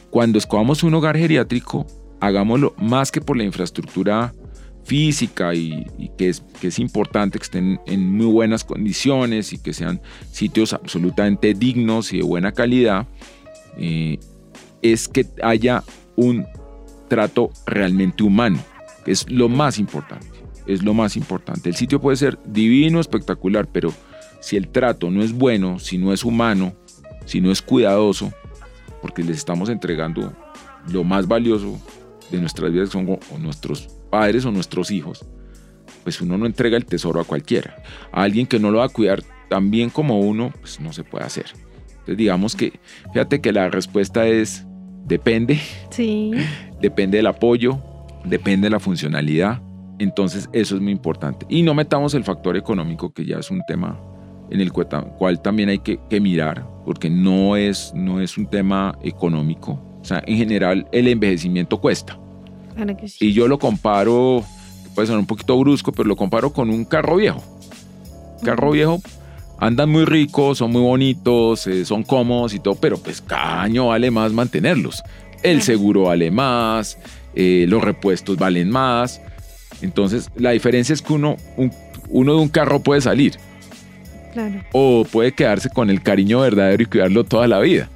[0.10, 1.88] cuando escogamos un hogar geriátrico,
[2.20, 4.34] hagámoslo más que por la infraestructura
[4.84, 5.86] física y,
[6.18, 10.74] que, es, que es importante que estén en muy buenas condiciones y que sean sitios
[10.74, 13.08] absolutamente dignos y de buena calidad,
[13.78, 14.20] eh,
[14.82, 15.86] es que haya
[16.18, 16.46] un
[17.08, 18.60] trato realmente humano,
[19.06, 20.37] que es lo más importante
[20.68, 21.70] es lo más importante.
[21.70, 23.94] El sitio puede ser divino, espectacular, pero
[24.40, 26.76] si el trato no es bueno, si no es humano,
[27.26, 28.32] si no es cuidadoso,
[29.02, 30.34] porque les estamos entregando
[30.92, 31.80] lo más valioso
[32.32, 35.26] de nuestras vidas, son o nuestros padres o nuestros hijos,
[36.04, 37.84] pues uno no entrega el tesoro a cualquiera.
[38.12, 41.04] A alguien que no lo va a cuidar tan bien como uno, pues no se
[41.04, 41.46] puede hacer.
[41.90, 42.80] Entonces digamos que,
[43.14, 44.66] fíjate que la respuesta es,
[45.06, 45.60] depende.
[45.90, 46.32] Sí.
[46.82, 47.80] Depende del apoyo,
[48.24, 49.62] depende de la funcionalidad,
[50.00, 51.46] entonces eso es muy importante.
[51.50, 54.00] Y no metamos el factor económico, que ya es un tema
[54.50, 59.80] en el cual también hay que, mirar, porque no es, no es un tema económico.
[60.02, 62.18] O sea, en general el envejecimiento cuesta.
[63.20, 64.44] Y yo lo comparo,
[64.96, 67.44] puede ser un poquito brusco, pero lo comparo con un carro viejo.
[68.44, 69.02] Carro viejo,
[69.58, 73.88] andan muy ricos, son muy bonitos, eh, son cómodos y todo, pero pues cada año
[73.88, 75.04] vale más mantenerlos.
[75.44, 76.98] El seguro vale más,
[77.36, 79.22] eh, los repuestos valen más.
[79.82, 81.38] Entonces, la diferencia es que uno,
[82.10, 83.36] uno de un carro puede salir.
[84.34, 84.64] Claro.
[84.72, 87.90] O puede quedarse con el cariño verdadero y cuidarlo toda la vida.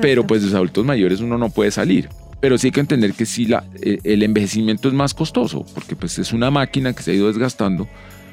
[0.00, 2.08] Pero pues los adultos mayores uno no puede salir.
[2.40, 5.96] Pero sí hay que entender que sí la, eh, el envejecimiento es más costoso, porque
[5.96, 7.88] pues es una máquina que se ha ido desgastando,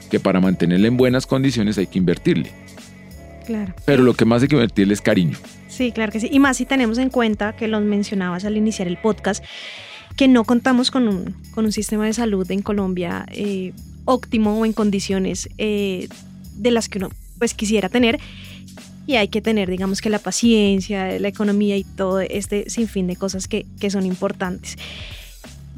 [0.10, 2.52] que para mantenerla en buenas condiciones hay que invertirle.
[3.46, 3.74] Claro.
[3.86, 5.38] Pero lo que más hay que invertirle es cariño.
[5.68, 6.30] Sí, claro que sí.
[6.32, 9.44] Y más si tenemos en cuenta que lo mencionabas al iniciar el podcast,
[10.16, 13.74] que no contamos con un, con un sistema de salud en Colombia eh,
[14.06, 16.08] óptimo o en condiciones eh,
[16.56, 17.10] de las que uno
[17.40, 18.20] pues quisiera tener
[19.08, 23.16] y hay que tener digamos que la paciencia, la economía y todo este sinfín de
[23.16, 24.78] cosas que, que son importantes.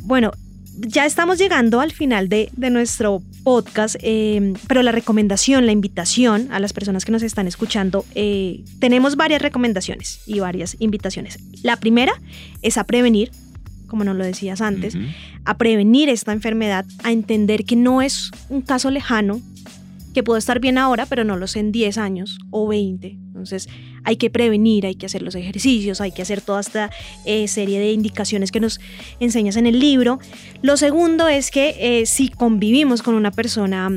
[0.03, 0.31] Bueno,
[0.77, 6.49] ya estamos llegando al final de, de nuestro podcast, eh, pero la recomendación, la invitación
[6.51, 8.03] a las personas que nos están escuchando,
[8.79, 11.39] tenemos varias recomendaciones y varias invitaciones.
[11.63, 12.13] La primera
[12.61, 13.31] es a prevenir
[13.87, 14.97] como nos lo decías antes,
[15.43, 19.41] a prevenir esta enfermedad, a entender que no es un caso lejano,
[20.13, 23.07] que puedo estar bien ahora, pero no lo sé en 10 años o 20.
[23.07, 23.67] Entonces
[24.05, 26.89] hay que prevenir, hay que hacer los ejercicios, hay que hacer toda esta
[27.25, 28.79] eh, serie de indicaciones que nos
[29.19, 30.19] enseñas en el libro.
[30.61, 33.89] Lo segundo es que eh, si convivimos con una persona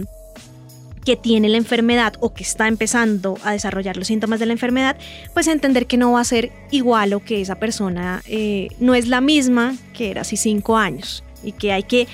[1.08, 4.98] que tiene la enfermedad o que está empezando a desarrollar los síntomas de la enfermedad,
[5.32, 9.08] pues entender que no va a ser igual o que esa persona eh, no es
[9.08, 12.08] la misma que era hace cinco años y que hay que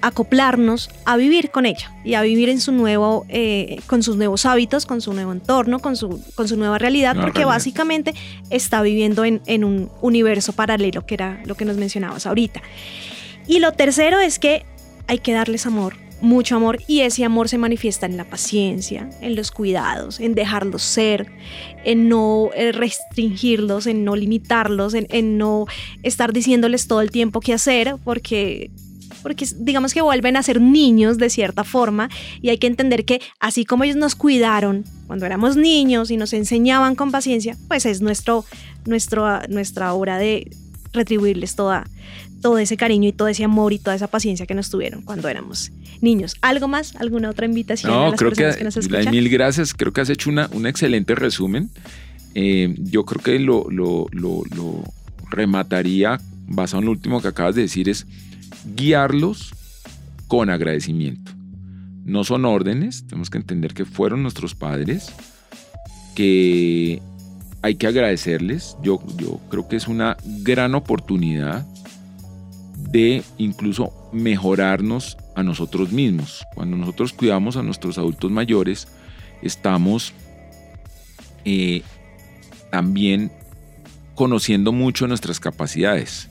[0.00, 4.44] acoplarnos a vivir con ella y a vivir en su nuevo, eh, con sus nuevos
[4.44, 8.14] hábitos, con su nuevo entorno, con su, con su nueva realidad, porque básicamente
[8.50, 12.62] está viviendo en, en un universo paralelo, que era lo que nos mencionabas ahorita.
[13.46, 14.66] Y lo tercero es que
[15.06, 19.36] hay que darles amor, mucho amor y ese amor se manifiesta en la paciencia, en
[19.36, 21.30] los cuidados, en dejarlos ser,
[21.84, 25.66] en no eh, restringirlos, en no limitarlos, en, no
[26.02, 28.70] estar diciéndoles todo el tiempo qué hacer, porque
[29.22, 32.08] porque digamos que vuelven a ser niños de cierta forma
[32.40, 36.32] y hay que entender que así como ellos nos cuidaron cuando éramos niños y nos
[36.32, 38.46] enseñaban con paciencia, pues es nuestro,
[38.86, 40.50] nuestro, nuestra hora de
[40.92, 41.86] retribuirles toda,
[42.40, 45.28] todo ese cariño y todo ese amor y toda esa paciencia que nos tuvieron cuando
[45.28, 46.36] éramos niños.
[46.40, 46.96] ¿Algo más?
[46.96, 49.10] ¿Alguna otra invitación a las creo personas que, que, nos escuchan?
[49.10, 49.74] Mil gracias.
[49.74, 51.70] Creo que has hecho una, un excelente resumen.
[52.34, 54.84] Eh, yo creo que lo, lo, lo, lo,
[55.30, 58.06] remataría, basado en lo último que acabas de decir, es
[58.74, 59.52] guiarlos
[60.26, 61.32] con agradecimiento.
[62.04, 65.12] No son órdenes, tenemos que entender que fueron nuestros padres,
[66.14, 67.00] que
[67.62, 68.76] hay que agradecerles.
[68.82, 71.66] Yo, yo creo que es una gran oportunidad
[72.90, 76.44] de incluso mejorarnos a nosotros mismos.
[76.54, 78.88] Cuando nosotros cuidamos a nuestros adultos mayores,
[79.42, 80.12] estamos
[81.44, 81.82] eh,
[82.70, 83.30] también
[84.14, 86.28] conociendo mucho nuestras capacidades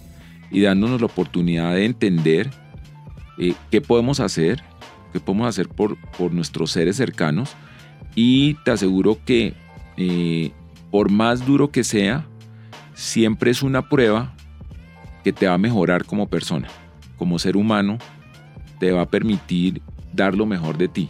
[0.51, 2.49] y dándonos la oportunidad de entender
[3.37, 4.61] eh, qué podemos hacer,
[5.13, 7.55] qué podemos hacer por, por, nuestros seres cercanos.
[8.15, 9.53] Y te aseguro que
[9.97, 10.51] eh,
[10.91, 12.25] por más duro que sea,
[12.93, 14.33] siempre es una prueba
[15.23, 16.67] que te va a mejorar como persona,
[17.17, 17.97] como ser humano,
[18.79, 19.81] te va a permitir
[20.13, 21.09] dar lo mejor de ti.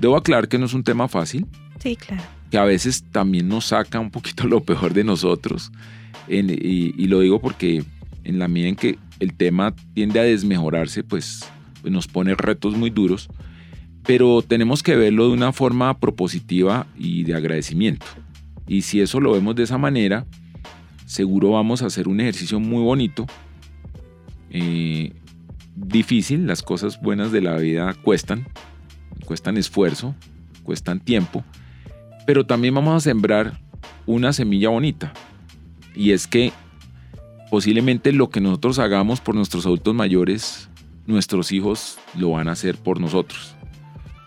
[0.00, 1.46] Debo aclarar que no es un tema fácil.
[1.80, 2.22] Sí, claro.
[2.50, 5.72] Que a veces también nos saca un poquito lo peor de nosotros.
[6.28, 7.84] y, lo digo porque
[8.24, 11.44] en la medida en que el tema tiende a desmejorarse, pues,
[11.80, 13.28] pues nos pone retos muy duros.
[14.04, 18.06] Pero tenemos que verlo de una forma propositiva y de agradecimiento.
[18.68, 20.26] Y si eso lo vemos de esa manera,
[21.06, 23.26] seguro vamos a hacer un ejercicio muy bonito.
[24.50, 25.14] Eh,
[25.74, 28.46] difícil, las cosas buenas de la vida cuestan,
[29.24, 30.14] cuestan esfuerzo,
[30.62, 31.44] cuestan tiempo,
[32.26, 33.58] pero también vamos a sembrar
[34.06, 35.14] una semilla bonita.
[35.94, 36.52] Y es que
[37.50, 40.68] posiblemente lo que nosotros hagamos por nuestros adultos mayores,
[41.06, 43.56] nuestros hijos lo van a hacer por nosotros.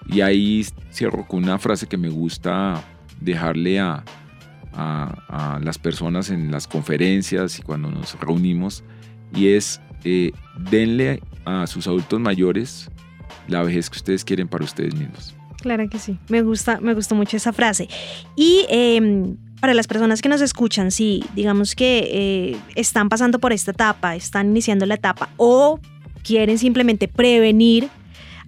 [0.08, 2.84] Y ahí cierro con una frase que me gusta
[3.20, 4.04] dejarle a,
[4.74, 8.84] a, las personas en las conferencias y cuando nos reunimos,
[9.34, 12.90] y es eh, denle a sus adultos mayores
[13.48, 15.36] la vejez que ustedes quieren para ustedes mismos.
[15.62, 17.88] Claro que sí, me gusta, me gustó mucho esa frase.
[18.36, 23.54] Y em, para las personas que nos escuchan, si digamos que eh, están pasando por
[23.54, 25.80] esta etapa, están iniciando la etapa o
[26.24, 27.90] quieren simplemente prevenir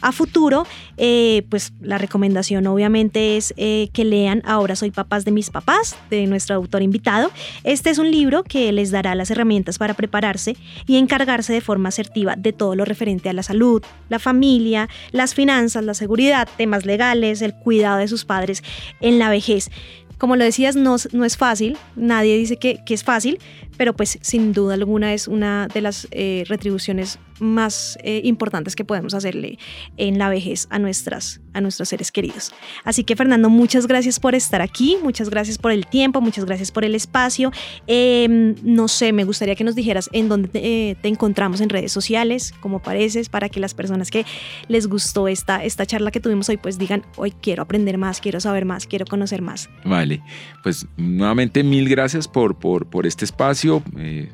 [0.01, 0.65] a futuro,
[0.97, 5.95] eh, pues la recomendación obviamente es eh, que lean Ahora soy papás de mis papás,
[6.09, 7.31] de nuestro autor invitado.
[7.63, 11.89] Este es un libro que les dará las herramientas para prepararse y encargarse de forma
[11.89, 16.85] asertiva de todo lo referente a la salud, la familia, las finanzas, la seguridad, temas
[16.85, 18.63] legales, el cuidado de sus padres
[19.01, 19.69] en la vejez.
[20.17, 23.39] Como lo decías, no, es fácil, nadie dice que, es fácil,
[23.77, 28.85] pero pues sin duda alguna es una de las eh, retribuciones más eh, importantes que
[28.85, 29.57] podemos hacerle
[29.97, 32.53] en la vejez a, nuestras, a nuestros seres queridos.
[32.83, 36.71] Así que Fernando, muchas gracias por estar aquí, muchas gracias por el tiempo, muchas gracias
[36.71, 37.51] por el espacio.
[37.87, 41.91] Em, no sé, me gustaría que nos dijeras en dónde te, eh, encontramos en redes
[41.91, 44.25] sociales, cómo pareces, para que las personas que
[44.67, 48.39] les gustó esta, esta charla que tuvimos hoy, pues digan, hoy quiero aprender más, quiero
[48.39, 49.69] saber más, quiero conocer más.
[49.83, 50.21] Vale,
[50.63, 53.62] pues nuevamente mil gracias por, por, por este espacio.
[53.97, 54.29] Eh,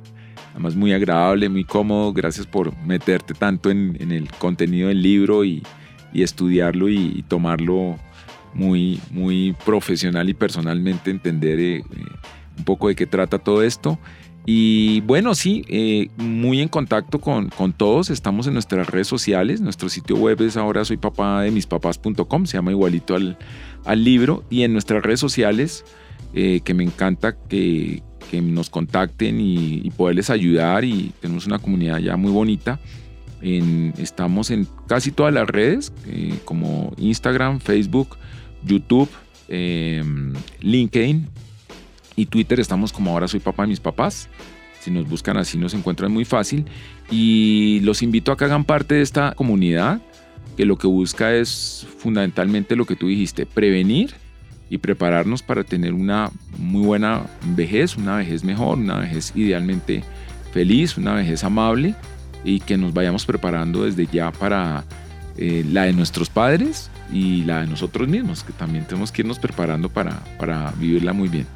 [0.59, 2.13] además muy agradable, muy cómodo.
[2.13, 5.63] Gracias por meterte tanto en, el contenido del libro y,
[6.13, 7.97] estudiarlo y, tomarlo
[8.53, 11.84] muy, muy profesional y personalmente, entender eh, eh,
[12.57, 13.99] un poco de qué trata todo esto.
[14.45, 18.09] Y bueno, sí, eh, muy en contacto con, con, todos.
[18.09, 19.61] Estamos en nuestras redes sociales.
[19.61, 23.38] Nuestro sitio web es ahora soy papá de mis papás.com, se llama igualito al,
[23.86, 24.43] al, libro.
[24.49, 25.86] Y en nuestras redes sociales,
[26.34, 32.15] que me encanta que, que nos contacten y, poderles ayudar y tenemos una comunidad ya
[32.15, 32.80] muy bonita.
[33.41, 38.17] estamos en casi todas las redes eh, como Instagram, Facebook,
[38.63, 39.09] YouTube,
[39.47, 41.27] em, LinkedIn
[42.15, 42.59] y Twitter.
[42.59, 44.30] Estamos como ahora soy papá de mis papás.
[44.82, 46.65] Si nos buscan así nos encuentran muy fácil.
[47.09, 50.01] Y los invito a que hagan parte de esta comunidad
[50.55, 54.13] que lo que busca es fundamentalmente lo que tú dijiste, prevenir
[54.70, 57.24] y prepararnos para tener una muy buena
[57.55, 60.03] vejez, una vejez mejor, una vejez idealmente
[60.51, 61.95] feliz, una vejez amable
[62.43, 64.84] y que nos vayamos preparando desde ya para
[65.38, 69.39] eh, la de nuestros padres y la de nosotros mismos, que también tenemos que irnos
[69.39, 71.47] preparando para, para vivirla muy bien.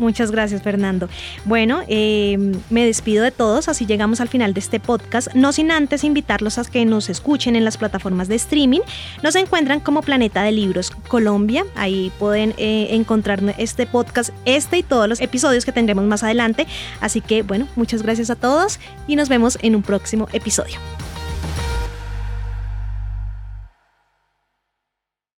[0.00, 1.10] Muchas gracias, Fernando.
[1.44, 5.70] Bueno, em, me despido de todos, así llegamos al final de este podcast, no sin
[5.70, 8.80] antes invitarlos a que nos escuchen en las plataformas de streaming.
[9.22, 14.82] Nos encuentran como Planeta de Libros Colombia, ahí pueden eh, encontrar este podcast, este y
[14.82, 16.66] todos los episodios que tendremos más adelante.
[17.02, 20.78] Así que, bueno, muchas gracias a todos y nos vemos en un próximo episodio.